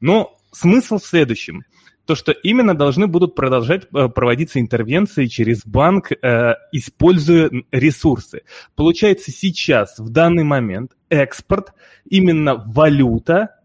но 0.00 0.36
смысл 0.52 0.98
в 0.98 1.04
следующем. 1.04 1.64
То, 2.06 2.14
что 2.14 2.32
именно 2.32 2.74
должны 2.74 3.06
будут 3.06 3.34
продолжать 3.34 3.86
э, 3.94 4.08
проводиться 4.08 4.60
интервенции 4.60 5.26
через 5.26 5.66
банк, 5.66 6.10
э, 6.10 6.54
используя 6.72 7.50
ресурсы. 7.70 8.44
Получается, 8.76 9.30
сейчас, 9.30 9.98
в 9.98 10.08
данный 10.08 10.44
момент, 10.44 10.92
экспорт, 11.10 11.74
именно 12.08 12.54
валюта, 12.54 13.56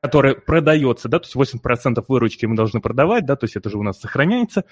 которая 0.00 0.34
продается, 0.34 1.08
да, 1.08 1.18
то 1.18 1.26
есть 1.26 1.54
8% 1.54 2.02
выручки 2.08 2.46
мы 2.46 2.56
должны 2.56 2.80
продавать, 2.80 3.26
да, 3.26 3.36
то 3.36 3.44
есть 3.44 3.56
это 3.56 3.68
же 3.68 3.78
у 3.78 3.82
нас 3.82 4.00
сохраняется. 4.00 4.64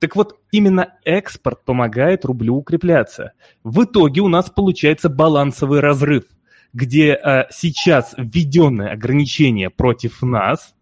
Так 0.00 0.16
вот, 0.16 0.40
именно 0.50 0.94
экспорт 1.04 1.64
помогает 1.64 2.24
рублю 2.24 2.56
укрепляться. 2.56 3.32
В 3.62 3.84
итоге 3.84 4.20
у 4.22 4.28
нас 4.28 4.50
получается 4.50 5.08
балансовый 5.08 5.80
разрыв, 5.80 6.24
где 6.72 7.14
а, 7.14 7.46
сейчас 7.50 8.14
введенные 8.16 8.90
ограничения 8.90 9.70
против 9.70 10.20
нас 10.22 10.74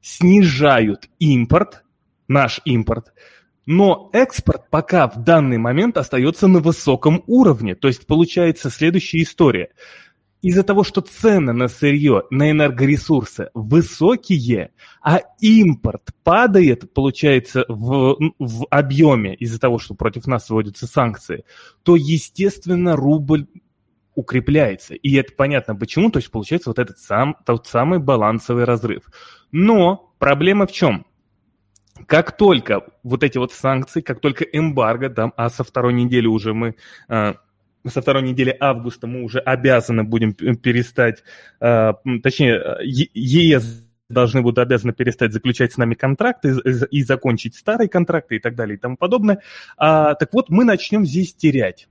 снижают 0.00 1.08
импорт, 1.20 1.84
наш 2.26 2.60
импорт, 2.64 3.12
но 3.64 4.10
экспорт 4.12 4.70
пока 4.70 5.06
в 5.08 5.22
данный 5.22 5.58
момент 5.58 5.98
остается 5.98 6.48
на 6.48 6.58
высоком 6.58 7.22
уровне. 7.28 7.76
То 7.76 7.86
есть 7.86 8.06
получается 8.06 8.70
следующая 8.70 9.22
история– 9.22 9.68
из-за 10.46 10.62
того, 10.62 10.84
что 10.84 11.00
цены 11.00 11.52
на 11.52 11.66
сырье, 11.66 12.22
на 12.30 12.52
энергоресурсы 12.52 13.50
высокие, 13.52 14.70
а 15.02 15.22
импорт 15.40 16.10
падает, 16.22 16.94
получается, 16.94 17.64
в, 17.66 18.16
в 18.38 18.66
объеме 18.70 19.34
из-за 19.34 19.58
того, 19.58 19.80
что 19.80 19.94
против 19.94 20.28
нас 20.28 20.48
вводятся 20.48 20.86
санкции, 20.86 21.44
то, 21.82 21.96
естественно, 21.96 22.94
рубль 22.94 23.48
укрепляется. 24.14 24.94
И 24.94 25.16
это 25.16 25.32
понятно 25.36 25.74
почему, 25.74 26.12
то 26.12 26.18
есть 26.18 26.30
получается 26.30 26.70
вот 26.70 26.78
этот 26.78 27.00
сам, 27.00 27.36
тот 27.44 27.66
самый 27.66 27.98
балансовый 27.98 28.62
разрыв. 28.62 29.02
Но 29.50 30.14
проблема 30.20 30.68
в 30.68 30.72
чем? 30.72 31.06
Как 32.06 32.36
только 32.36 32.82
вот 33.02 33.24
эти 33.24 33.38
вот 33.38 33.52
санкции, 33.52 34.00
как 34.00 34.20
только 34.20 34.44
эмбарго, 34.44 35.08
да, 35.08 35.32
а 35.36 35.50
со 35.50 35.64
второй 35.64 35.92
недели 35.92 36.28
уже 36.28 36.54
мы 36.54 36.76
а, 37.08 37.34
со 37.90 38.02
второй 38.02 38.22
недели 38.22 38.56
августа 38.58 39.06
мы 39.06 39.22
уже 39.22 39.38
обязаны 39.38 40.04
будем 40.04 40.34
перестать, 40.34 41.22
э, 41.60 41.92
точнее, 42.22 42.78
ЕС 42.82 43.86
должны 44.08 44.42
будут 44.42 44.58
обязаны 44.58 44.92
перестать 44.92 45.32
заключать 45.32 45.72
с 45.72 45.76
нами 45.76 45.94
контракты 45.94 46.54
и, 46.90 47.02
закончить 47.02 47.56
старые 47.56 47.88
контракты 47.88 48.36
и 48.36 48.38
так 48.38 48.54
далее 48.54 48.76
и 48.76 48.80
тому 48.80 48.96
подобное. 48.96 49.42
А, 49.76 50.14
так 50.14 50.32
вот, 50.32 50.48
мы 50.48 50.64
начнем 50.64 51.04
здесь 51.04 51.34
терять. 51.34 51.88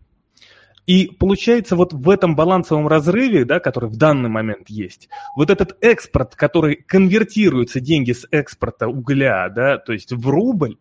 И 0.86 1.08
получается 1.08 1.76
вот 1.76 1.94
в 1.94 2.10
этом 2.10 2.36
балансовом 2.36 2.88
разрыве, 2.88 3.44
да, 3.44 3.60
который 3.60 3.90
в 3.90 3.98
данный 3.98 4.30
момент 4.30 4.70
есть, 4.70 5.10
вот 5.36 5.50
этот 5.50 5.78
экспорт, 5.82 6.36
который 6.36 6.76
конвертируется 6.76 7.80
деньги 7.80 8.12
с 8.12 8.28
экспорта 8.30 8.88
угля, 8.88 9.50
да, 9.50 9.78
то 9.78 9.94
есть 9.94 10.12
в 10.14 10.30
рубль, 10.30 10.78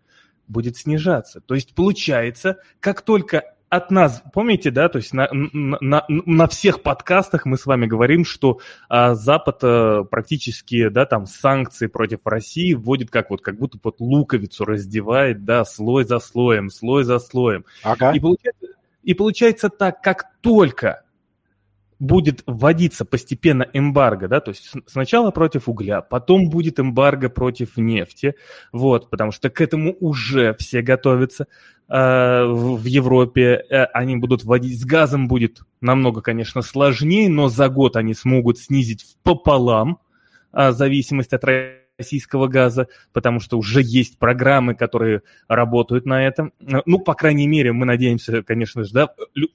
будет 0.46 0.76
снижаться. 0.76 1.40
То 1.40 1.54
есть 1.54 1.74
получается, 1.74 2.58
как 2.80 3.00
только 3.00 3.53
от 3.76 3.90
нас, 3.90 4.22
помните, 4.32 4.70
да, 4.70 4.88
то 4.88 4.98
есть 4.98 5.12
на, 5.12 5.28
на, 5.32 6.04
на 6.08 6.46
всех 6.48 6.82
подкастах 6.82 7.46
мы 7.46 7.56
с 7.56 7.66
вами 7.66 7.86
говорим, 7.86 8.24
что 8.24 8.58
а, 8.88 9.14
Запад 9.14 9.58
а, 9.62 10.04
практически, 10.04 10.88
да, 10.88 11.06
там 11.06 11.26
санкции 11.26 11.86
против 11.86 12.20
России 12.24 12.74
вводит 12.74 13.10
как 13.10 13.30
вот, 13.30 13.40
как 13.40 13.56
будто 13.58 13.78
вот 13.82 14.00
луковицу 14.00 14.64
раздевает, 14.64 15.44
да, 15.44 15.64
слой 15.64 16.04
за 16.04 16.18
слоем, 16.18 16.70
слой 16.70 17.04
за 17.04 17.18
слоем. 17.18 17.64
Ага. 17.82 18.12
И, 18.12 18.20
получается, 18.20 18.66
и 19.02 19.14
получается 19.14 19.68
так, 19.68 20.00
как 20.02 20.26
только 20.40 21.03
будет 21.98 22.42
вводиться 22.46 23.04
постепенно 23.04 23.66
эмбарго, 23.72 24.28
да, 24.28 24.40
то 24.40 24.50
есть 24.50 24.72
сначала 24.86 25.30
против 25.30 25.68
угля, 25.68 26.00
потом 26.00 26.50
будет 26.50 26.80
эмбарго 26.80 27.28
против 27.28 27.76
нефти, 27.76 28.34
вот, 28.72 29.10
потому 29.10 29.32
что 29.32 29.50
к 29.50 29.60
этому 29.60 29.96
уже 30.00 30.54
все 30.58 30.82
готовятся 30.82 31.46
э, 31.88 32.44
в 32.44 32.84
Европе, 32.84 33.64
э, 33.68 33.84
они 33.84 34.16
будут 34.16 34.44
вводить, 34.44 34.80
с 34.80 34.84
газом 34.84 35.28
будет 35.28 35.60
намного, 35.80 36.20
конечно, 36.20 36.62
сложнее, 36.62 37.28
но 37.28 37.48
за 37.48 37.68
год 37.68 37.96
они 37.96 38.14
смогут 38.14 38.58
снизить 38.58 39.16
пополам 39.22 39.98
э, 40.52 40.72
зависимость 40.72 41.32
от 41.32 41.44
российского 41.98 42.48
газа, 42.48 42.88
потому 43.12 43.40
что 43.40 43.58
уже 43.58 43.80
есть 43.82 44.18
программы, 44.18 44.74
которые 44.74 45.22
работают 45.48 46.06
на 46.06 46.26
этом. 46.26 46.52
Ну, 46.58 46.98
по 46.98 47.14
крайней 47.14 47.46
мере, 47.46 47.72
мы 47.72 47.86
надеемся, 47.86 48.42
конечно 48.42 48.84
же, 48.84 48.92
да, 48.92 49.08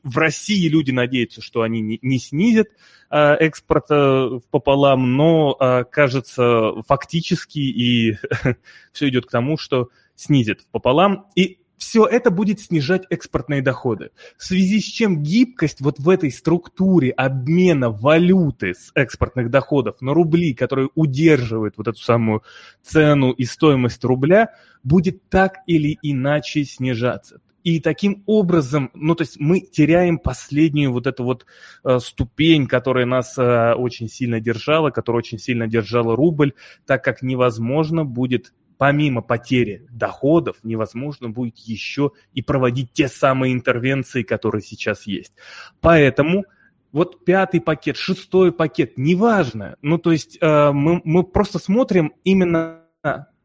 в 0.03 0.17
России 0.17 0.67
люди 0.67 0.91
надеются, 0.91 1.41
что 1.41 1.61
они 1.61 1.81
не, 1.81 1.99
не 2.01 2.19
снизят 2.19 2.67
э, 3.09 3.33
экспорт 3.35 3.85
э, 3.89 4.39
пополам, 4.51 5.15
но, 5.15 5.55
э, 5.59 5.83
кажется, 5.89 6.81
фактически 6.87 7.59
и 7.59 8.17
все 8.91 9.09
идет 9.09 9.25
к 9.25 9.31
тому, 9.31 9.57
что 9.57 9.89
снизит 10.15 10.65
пополам. 10.71 11.27
И 11.35 11.59
все 11.79 12.05
это 12.05 12.29
будет 12.29 12.59
снижать 12.59 13.05
экспортные 13.09 13.61
доходы. 13.61 14.11
В 14.37 14.43
связи 14.43 14.81
с 14.81 14.83
чем 14.83 15.23
гибкость 15.23 15.79
вот 15.79 15.97
в 15.97 16.09
этой 16.09 16.29
структуре 16.29 17.11
обмена 17.11 17.89
валюты 17.89 18.73
с 18.73 18.91
экспортных 18.95 19.49
доходов 19.49 19.95
на 20.01 20.13
рубли, 20.13 20.53
которые 20.53 20.89
удерживают 20.93 21.77
вот 21.77 21.87
эту 21.87 21.99
самую 21.99 22.43
цену 22.83 23.31
и 23.31 23.45
стоимость 23.45 24.03
рубля, 24.03 24.49
будет 24.83 25.29
так 25.29 25.59
или 25.67 25.97
иначе 26.01 26.65
снижаться. 26.65 27.39
И 27.63 27.79
таким 27.79 28.23
образом, 28.25 28.89
ну 28.93 29.15
то 29.15 29.23
есть 29.23 29.39
мы 29.39 29.61
теряем 29.61 30.17
последнюю 30.17 30.91
вот 30.91 31.07
эту 31.07 31.23
вот 31.23 31.45
э, 31.83 31.99
ступень, 31.99 32.67
которая 32.67 33.05
нас 33.05 33.37
э, 33.37 33.73
очень 33.73 34.09
сильно 34.09 34.39
держала, 34.39 34.91
которая 34.91 35.19
очень 35.19 35.39
сильно 35.39 35.67
держала 35.67 36.15
рубль, 36.15 36.53
так 36.85 37.03
как 37.03 37.21
невозможно 37.21 38.05
будет 38.05 38.53
помимо 38.79 39.21
потери 39.21 39.85
доходов 39.91 40.55
невозможно 40.63 41.29
будет 41.29 41.57
еще 41.57 42.13
и 42.33 42.41
проводить 42.41 42.93
те 42.93 43.09
самые 43.09 43.53
интервенции, 43.53 44.23
которые 44.23 44.61
сейчас 44.61 45.05
есть. 45.05 45.33
Поэтому 45.81 46.45
вот 46.93 47.25
пятый 47.25 47.59
пакет, 47.59 47.97
шестой 47.97 48.53
пакет, 48.53 48.97
неважно. 48.97 49.75
Ну, 49.81 49.97
то 49.97 50.13
есть 50.13 50.37
э, 50.39 50.71
мы, 50.71 51.01
мы 51.03 51.23
просто 51.23 51.59
смотрим 51.59 52.13
именно... 52.23 52.85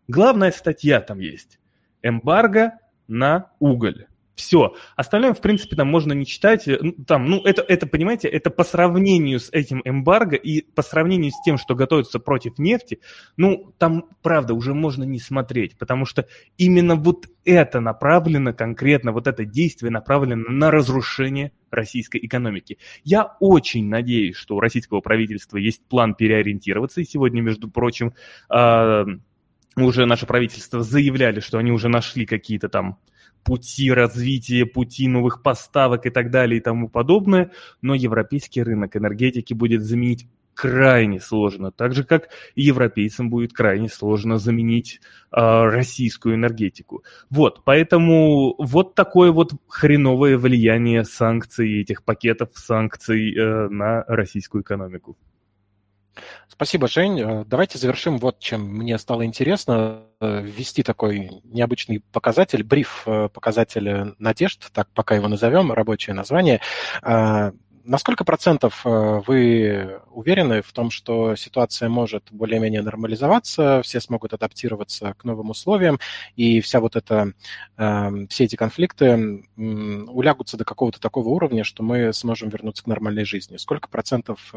Главная 0.06 0.52
статья 0.52 1.00
там 1.00 1.18
есть. 1.18 1.58
Эмбарго 2.02 2.78
на 3.08 3.50
уголь. 3.58 4.06
Все. 4.34 4.74
Остальное, 4.96 5.32
в 5.32 5.40
принципе, 5.40 5.76
там 5.76 5.88
можно 5.88 6.12
не 6.12 6.26
читать. 6.26 6.66
Э, 6.66 6.78
ну, 6.80 6.92
там, 6.92 7.26
ну, 7.26 7.40
это, 7.44 7.62
это, 7.62 7.86
понимаете, 7.86 8.28
это 8.28 8.50
по 8.50 8.64
сравнению 8.64 9.38
с 9.38 9.48
этим 9.52 9.80
эмбарго 9.84 10.34
и 10.36 10.62
по 10.62 10.82
сравнению 10.82 11.30
с 11.30 11.40
тем, 11.44 11.56
что 11.56 11.76
готовится 11.76 12.18
против 12.18 12.58
нефти, 12.58 13.00
ну, 13.36 13.72
там, 13.78 14.06
правда, 14.22 14.54
уже 14.54 14.74
можно 14.74 15.04
не 15.04 15.20
смотреть, 15.20 15.78
потому 15.78 16.04
что 16.04 16.26
именно 16.58 16.96
вот 16.96 17.26
это 17.44 17.78
направлено 17.80 18.52
конкретно, 18.52 19.12
вот 19.12 19.28
это 19.28 19.44
действие 19.44 19.92
направлено 19.92 20.50
на 20.50 20.70
разрушение 20.70 21.52
российской 21.70 22.18
экономики. 22.24 22.78
Я 23.04 23.36
очень 23.38 23.88
надеюсь, 23.88 24.36
что 24.36 24.56
у 24.56 24.60
российского 24.60 25.00
правительства 25.00 25.58
есть 25.58 25.86
план 25.86 26.14
переориентироваться, 26.14 27.00
и 27.00 27.04
сегодня, 27.04 27.40
между 27.40 27.70
прочим, 27.70 28.14
э, 28.50 29.04
уже 29.76 30.06
наше 30.06 30.26
правительство 30.26 30.82
заявляли, 30.82 31.40
что 31.40 31.58
они 31.58 31.70
уже 31.72 31.88
нашли 31.88 32.26
какие-то 32.26 32.68
там 32.68 32.98
пути 33.44 33.90
развития, 33.92 34.66
пути 34.66 35.07
новых 35.09 35.42
поставок 35.42 36.07
и 36.07 36.11
так 36.11 36.30
далее 36.30 36.59
и 36.59 36.62
тому 36.62 36.88
подобное, 36.88 37.50
но 37.83 37.94
европейский 37.94 38.62
рынок 38.62 38.96
энергетики 38.96 39.54
будет 39.54 39.83
заменить 39.83 40.26
крайне 40.54 41.20
сложно, 41.20 41.72
так 41.72 41.94
же 41.94 42.04
как 42.04 42.28
и 42.54 42.62
европейцам 42.62 43.28
будет 43.28 43.52
крайне 43.52 43.88
сложно 43.88 44.38
заменить 44.38 45.00
э, 45.33 45.40
российскую 45.40 46.37
энергетику. 46.37 47.02
Вот, 47.28 47.62
поэтому 47.64 48.54
вот 48.59 48.94
такое 48.94 49.33
вот 49.33 49.52
хреновое 49.68 50.38
влияние 50.38 51.04
санкций, 51.04 51.80
этих 51.80 52.04
пакетов 52.04 52.50
санкций 52.54 53.35
э, 53.35 53.68
на 53.68 54.04
российскую 54.07 54.62
экономику. 54.62 55.16
Спасибо, 56.48 56.87
Жень. 56.87 57.20
Э, 57.20 57.44
давайте 57.44 57.79
завершим 57.79 58.18
вот 58.18 58.38
чем 58.38 58.62
мне 58.62 58.96
стало 58.98 59.24
интересно 59.24 60.03
э, 60.20 60.40
ввести 60.42 60.83
такой 60.83 61.40
необычный 61.44 62.00
показатель, 62.12 62.62
бриф 62.62 63.03
э, 63.07 63.29
показателя 63.29 64.14
надежд, 64.18 64.70
так 64.72 64.88
пока 64.94 65.16
его 65.16 65.29
назовем, 65.29 65.72
рабочее 65.72 66.14
название. 66.14 66.61
На 67.03 67.98
сколько 67.98 68.24
процентов 68.24 68.81
вы 68.85 70.00
уверены 70.11 70.62
в 70.62 70.72
том, 70.72 70.90
что 70.90 71.37
ситуация 71.37 71.90
может 71.90 72.29
более-менее 72.31 72.81
нормализоваться, 72.81 73.83
все 73.83 74.00
смогут 74.00 74.33
адаптироваться 74.33 75.12
к 75.18 75.24
новым 75.24 75.50
условиям, 75.50 76.00
и 76.35 76.62
вся 76.62 76.81
вот 76.81 76.96
эта, 76.96 77.35
все 77.77 78.44
эти 78.44 78.57
конфликты 78.57 79.44
улягутся 79.59 80.57
до 80.57 80.64
какого-то 80.64 80.98
такого 80.98 81.29
уровня, 81.29 81.62
что 81.62 81.83
мы 81.83 82.14
сможем 82.14 82.48
вернуться 82.48 82.85
к 82.85 82.87
нормальной 82.87 83.27
жизни? 83.27 83.59
Сколько 83.59 83.90
процентов 83.90 84.55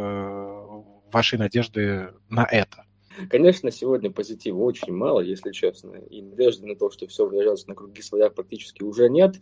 вашей 1.17 1.39
надежды 1.39 2.13
на 2.30 2.45
это? 2.45 2.86
Конечно, 3.32 3.71
сегодня 3.71 4.12
позитива 4.12 4.60
очень 4.60 4.93
мало, 4.93 5.21
если 5.21 5.51
честно, 5.51 5.95
и 5.95 6.21
надежды 6.21 6.67
на 6.67 6.75
то, 6.75 6.91
что 6.91 7.08
все 7.08 7.27
вернется 7.27 7.67
на 7.67 7.73
круги 7.73 8.03
своя 8.03 8.30
практически 8.30 8.84
уже 8.84 9.10
нет, 9.10 9.38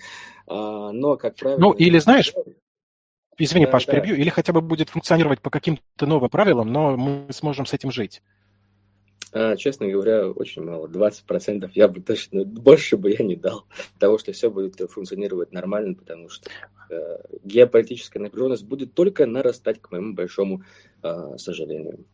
а, 0.47 0.91
но, 0.93 1.17
как 1.17 1.35
правило... 1.35 1.59
Ну, 1.59 1.71
или 1.73 1.99
знаешь, 1.99 2.31
извини, 3.37 3.65
да, 3.65 3.71
Паш, 3.71 3.85
да. 3.85 3.91
перебью, 3.91 4.15
или 4.15 4.29
хотя 4.29 4.53
бы 4.53 4.61
будет 4.61 4.89
функционировать 4.89 5.41
по 5.41 5.49
каким-то 5.49 6.05
новым 6.05 6.29
правилам, 6.29 6.71
но 6.71 6.95
мы 6.95 7.27
сможем 7.33 7.65
с 7.65 7.73
этим 7.73 7.91
жить. 7.91 8.21
А, 9.31 9.57
честно 9.57 9.87
говоря, 9.87 10.29
очень 10.29 10.63
мало. 10.63 10.87
20% 10.87 11.69
я 11.73 11.87
бы 11.87 12.01
точно, 12.01 12.45
больше 12.45 12.95
бы 12.95 13.11
я 13.11 13.23
не 13.23 13.35
дал 13.35 13.65
того, 13.99 14.17
что 14.17 14.31
все 14.31 14.49
будет 14.49 14.79
функционировать 14.89 15.51
нормально, 15.51 15.95
потому 15.95 16.29
что 16.29 16.49
э, 16.89 17.17
геополитическая 17.43 18.23
напряженность 18.23 18.65
будет 18.65 18.93
только 18.93 19.25
нарастать, 19.25 19.81
к 19.81 19.91
моему 19.91 20.13
большому 20.13 20.63
э, 21.03 21.37
сожалению. 21.37 22.05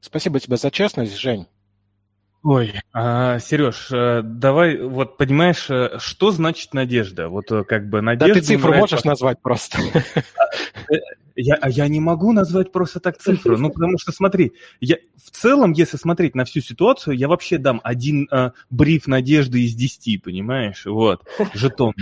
Спасибо 0.00 0.40
тебе 0.40 0.56
за 0.56 0.72
честность, 0.72 1.16
Жень. 1.16 1.46
Ой, 2.42 2.74
а, 2.92 3.38
Сереж, 3.38 3.88
э, 3.92 4.22
давай, 4.24 4.76
вот 4.78 5.16
понимаешь, 5.16 5.70
э, 5.70 5.98
что 5.98 6.32
значит 6.32 6.74
надежда? 6.74 7.28
Вот 7.28 7.52
э, 7.52 7.62
как 7.62 7.88
бы 7.88 8.00
надежда... 8.00 8.34
Да 8.34 8.40
ты 8.40 8.44
цифру 8.44 8.74
можешь 8.74 9.04
назвать 9.04 9.40
просто. 9.40 9.78
Я, 11.34 11.54
а 11.54 11.70
я 11.70 11.88
не 11.88 12.00
могу 12.00 12.32
назвать 12.32 12.72
просто 12.72 13.00
так 13.00 13.18
цифру, 13.18 13.56
ну 13.56 13.70
потому 13.70 13.98
что 13.98 14.12
смотри, 14.12 14.52
я 14.80 14.96
в 15.16 15.30
целом, 15.30 15.72
если 15.72 15.96
смотреть 15.96 16.34
на 16.34 16.44
всю 16.44 16.60
ситуацию, 16.60 17.16
я 17.16 17.28
вообще 17.28 17.58
дам 17.58 17.80
один 17.82 18.28
э, 18.30 18.50
бриф 18.70 19.06
надежды 19.06 19.64
из 19.64 19.74
десяти, 19.74 20.18
понимаешь, 20.18 20.84
вот, 20.84 21.22
жетон. 21.54 21.94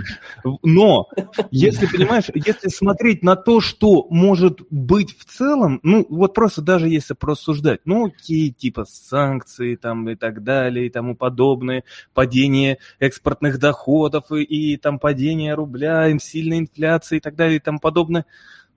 Но, 0.63 1.07
если, 1.51 1.85
понимаешь, 1.85 2.25
если 2.33 2.69
смотреть 2.69 3.23
на 3.23 3.35
то, 3.35 3.61
что 3.61 4.07
может 4.09 4.61
быть 4.69 5.17
в 5.17 5.25
целом, 5.25 5.79
ну 5.83 6.05
вот 6.09 6.33
просто 6.33 6.61
даже 6.61 6.89
если 6.89 7.13
просуждать, 7.13 7.81
ну 7.85 8.07
окей, 8.07 8.51
типа 8.51 8.85
санкции 8.85 9.75
там 9.75 10.09
и 10.09 10.15
так 10.15 10.43
далее 10.43 10.87
и 10.87 10.89
тому 10.89 11.15
подобное, 11.15 11.83
падение 12.13 12.79
экспортных 12.99 13.59
доходов 13.59 14.31
и, 14.31 14.43
и 14.43 14.77
там 14.77 14.99
падение 14.99 15.53
рубля, 15.53 16.11
сильная 16.19 16.59
инфляция 16.59 17.17
и 17.17 17.19
так 17.19 17.35
далее 17.35 17.57
и 17.57 17.61
тому 17.61 17.79
подобное, 17.79 18.25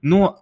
но 0.04 0.38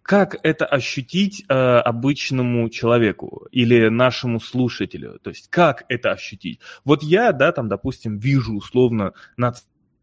как 0.00 0.36
это 0.42 0.64
ощутить 0.64 1.44
э, 1.46 1.54
обычному 1.54 2.68
человеку 2.70 3.46
или 3.52 3.88
нашему 3.88 4.40
слушателю? 4.40 5.18
То 5.22 5.28
есть 5.30 5.48
как 5.50 5.84
это 5.88 6.10
ощутить? 6.10 6.60
Вот 6.84 7.02
я, 7.02 7.32
да, 7.32 7.52
там, 7.52 7.68
допустим, 7.68 8.18
вижу 8.18 8.54
условно 8.54 9.12
на 9.36 9.54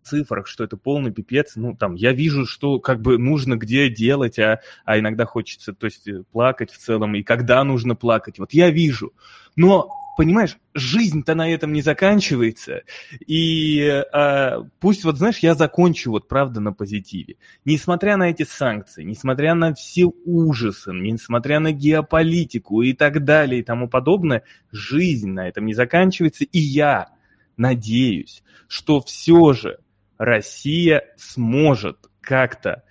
цифрах, 0.03 0.45
что 0.45 0.63
это 0.63 0.77
полный 0.77 1.11
пипец, 1.11 1.55
ну, 1.55 1.75
там, 1.75 1.95
я 1.95 2.13
вижу, 2.13 2.45
что 2.45 2.79
как 2.79 3.01
бы 3.01 3.17
нужно 3.17 3.57
где 3.57 3.89
делать, 3.89 4.37
а, 4.37 4.61
а 4.85 4.99
иногда 4.99 5.25
хочется, 5.25 5.73
то 5.73 5.85
есть, 5.85 6.07
плакать 6.31 6.71
в 6.71 6.77
целом, 6.77 7.15
и 7.15 7.23
когда 7.23 7.63
нужно 7.63 7.95
плакать, 7.95 8.37
вот 8.37 8.53
я 8.53 8.69
вижу. 8.69 9.13
Но 9.55 9.89
понимаешь, 10.17 10.57
жизнь-то 10.73 11.35
на 11.35 11.51
этом 11.51 11.73
не 11.73 11.81
заканчивается. 11.81 12.83
И 13.25 13.79
э, 13.81 14.63
пусть, 14.79 15.03
вот 15.03 15.17
знаешь, 15.17 15.39
я 15.39 15.55
закончу 15.55 16.11
вот 16.11 16.27
правда 16.27 16.59
на 16.59 16.73
позитиве. 16.73 17.37
Несмотря 17.65 18.17
на 18.17 18.29
эти 18.29 18.43
санкции, 18.43 19.03
несмотря 19.03 19.53
на 19.53 19.73
все 19.73 20.05
ужасы, 20.05 20.91
несмотря 20.93 21.59
на 21.59 21.71
геополитику 21.71 22.81
и 22.81 22.93
так 22.93 23.23
далее 23.23 23.61
и 23.61 23.63
тому 23.63 23.87
подобное, 23.87 24.43
жизнь 24.71 25.29
на 25.29 25.47
этом 25.47 25.65
не 25.65 25.73
заканчивается. 25.73 26.43
И 26.45 26.59
я 26.59 27.09
надеюсь, 27.57 28.43
что 28.67 29.01
все 29.01 29.53
же 29.53 29.79
Россия 30.17 31.05
сможет 31.17 31.97
как-то 32.21 32.83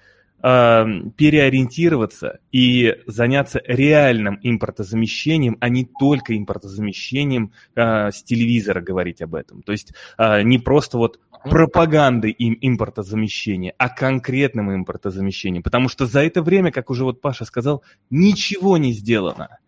Эм, 0.42 1.11
переориентироваться 1.11 2.40
и 2.50 2.96
заняться 3.07 3.61
реальным 3.66 4.38
импортозамещением, 4.42 5.59
а 5.61 5.68
не 5.68 5.87
только 5.98 6.35
импортозамещением 6.35 7.53
э, 7.74 8.11
с 8.11 8.22
телевизора 8.22 8.81
говорить 8.81 9.20
об 9.20 9.35
этом. 9.35 9.61
То 9.61 9.72
есть 9.72 9.92
э, 10.16 10.40
не 10.40 10.59
просто 10.59 10.96
вот 10.96 11.20
пропагандой 11.44 12.31
им 12.31 12.57
импортозамещения, 12.59 13.74
а 13.76 13.90
конкретным 13.90 14.74
импортозамещением. 14.74 15.62
Потому 15.62 15.90
что 15.90 16.07
за 16.07 16.20
это 16.20 16.40
время, 16.40 16.72
как 16.72 16.88
уже 16.88 17.05
вот 17.05 17.20
Паша 17.20 17.44
сказал, 17.44 17.85
ничего 18.09 18.79
не 18.79 18.94
сделано. 18.94 19.59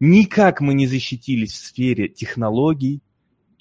Никак 0.00 0.62
мы 0.62 0.72
не 0.72 0.86
защитились 0.86 1.52
в 1.52 1.56
сфере 1.56 2.08
технологий, 2.08 3.02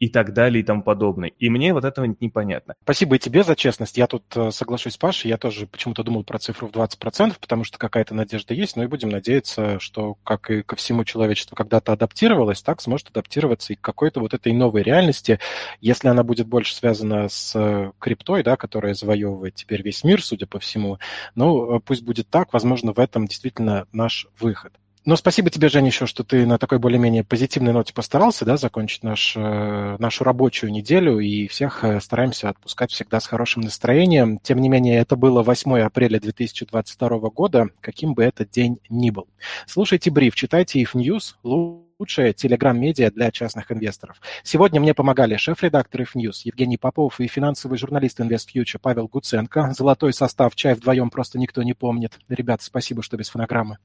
и 0.02 0.10
так 0.10 0.34
далее 0.34 0.62
и 0.62 0.66
тому 0.66 0.82
подобное. 0.82 1.32
И 1.38 1.48
мне 1.50 1.74
вот 1.74 1.86
этого 1.86 2.06
непонятно. 2.20 2.74
Спасибо 2.82 3.18
и 3.18 3.20
тебе 3.20 3.44
за 3.44 3.56
честность. 3.56 3.98
Я 3.98 4.08
тут 4.08 4.24
э, 4.36 4.50
соглашусь 4.50 4.94
с 4.94 4.98
Пашей, 4.98 5.30
я 5.30 5.38
тоже 5.38 5.68
почему-то 5.68 6.04
думал 6.04 6.24
про 6.24 6.40
цифру 6.40 6.68
в 6.68 6.72
20%, 6.72 7.36
потому 7.40 7.64
что 7.64 7.78
какая-то 7.78 8.16
надежда 8.16 8.56
есть, 8.56 8.76
но 8.76 8.84
и 8.84 8.88
будем 8.88 9.10
надеяться, 9.10 9.80
что, 9.80 10.16
как 10.24 10.50
и 10.50 10.64
ко 10.64 10.76
всему 10.76 11.04
человечеству 11.04 11.56
когда-то 11.56 11.94
адаптировалось, 11.94 12.64
так 12.64 12.82
сможет 12.82 13.10
адаптироваться 13.12 13.74
и 13.74 13.76
к 13.76 13.82
какой-то 13.82 14.22
вот 14.22 14.34
этой 14.34 14.54
новой 14.54 14.82
реальности, 14.82 15.40
если 15.82 16.08
она 16.08 16.24
будет 16.24 16.48
больше 16.48 16.74
связана 16.74 17.30
с 17.30 17.54
э, 17.56 17.92
криптой, 18.00 18.42
да, 18.42 18.58
которая 18.58 18.96
завоевывает 18.96 19.54
теперь 19.54 19.84
весь 19.84 20.04
мир, 20.04 20.24
судя 20.24 20.48
по 20.48 20.58
всему. 20.58 20.98
Ну, 21.36 21.76
э, 21.76 21.80
пусть 21.80 22.02
будет 22.02 22.28
так, 22.28 22.54
возможно, 22.54 22.92
в 22.92 22.98
этом 22.98 23.28
действительно 23.28 23.86
наш 23.92 24.26
выход. 24.40 24.74
Но 25.04 25.16
спасибо 25.16 25.50
тебе, 25.50 25.68
Женя, 25.68 25.88
еще, 25.88 26.06
что 26.06 26.24
ты 26.24 26.46
на 26.46 26.60
такой 26.60 26.78
более-менее 26.78 27.24
позитивной 27.24 27.74
ноте 27.74 27.92
постарался, 27.92 28.46
да, 28.46 28.58
закончить 28.58 29.02
наш, 29.02 29.34
э, 29.36 29.96
нашу 29.98 30.24
рабочую 30.24 30.72
неделю, 30.72 31.18
и 31.18 31.48
всех 31.48 31.84
э, 31.84 32.00
стараемся 32.00 32.50
отпускать 32.50 32.92
всегда 32.92 33.20
с 33.20 33.26
хорошим 33.26 33.64
настроением. 33.64 34.38
Тем 34.38 34.60
не 34.60 34.70
менее, 34.70 35.00
это 35.00 35.16
было 35.16 35.42
8 35.42 35.80
апреля 35.80 36.20
2022 36.20 37.30
года, 37.32 37.70
каким 37.80 38.14
бы 38.14 38.24
этот 38.24 38.52
день 38.52 38.78
ни 38.90 39.10
был. 39.10 39.28
Слушайте 39.66 40.12
бриф, 40.12 40.36
читайте 40.36 40.80
их 40.80 40.94
News, 40.94 41.34
лучшая 41.42 42.34
телеграм-медиа 42.34 43.10
для 43.10 43.32
частных 43.32 43.72
инвесторов. 43.72 44.22
Сегодня 44.44 44.80
мне 44.80 44.94
помогали 44.94 45.36
шеф-редактор 45.36 46.02
News 46.02 46.42
Евгений 46.44 46.78
Попов 46.78 47.20
и 47.20 47.28
финансовый 47.28 47.80
журналист 47.80 48.20
InvestFuture 48.20 48.78
Павел 48.80 49.08
Гуценко. 49.08 49.74
Золотой 49.76 50.14
состав 50.14 50.56
«Чай 50.56 50.76
вдвоем» 50.76 51.10
просто 51.10 51.40
никто 51.40 51.64
не 51.64 51.74
помнит. 51.74 52.20
Ребята, 52.30 52.64
спасибо, 52.64 53.02
что 53.02 53.18
без 53.18 53.30
фонограммы. 53.30 53.80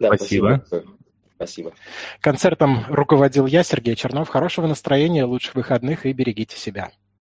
Да, 0.00 0.08
спасибо. 0.08 0.64
Спасибо. 1.36 1.72
Концертом 2.20 2.84
руководил 2.88 3.46
я, 3.46 3.64
Сергей 3.64 3.96
Чернов. 3.96 4.28
Хорошего 4.28 4.68
настроения, 4.68 5.24
лучших 5.24 5.56
выходных 5.56 6.06
и 6.06 6.12
берегите 6.12 6.56
себя. 6.56 6.92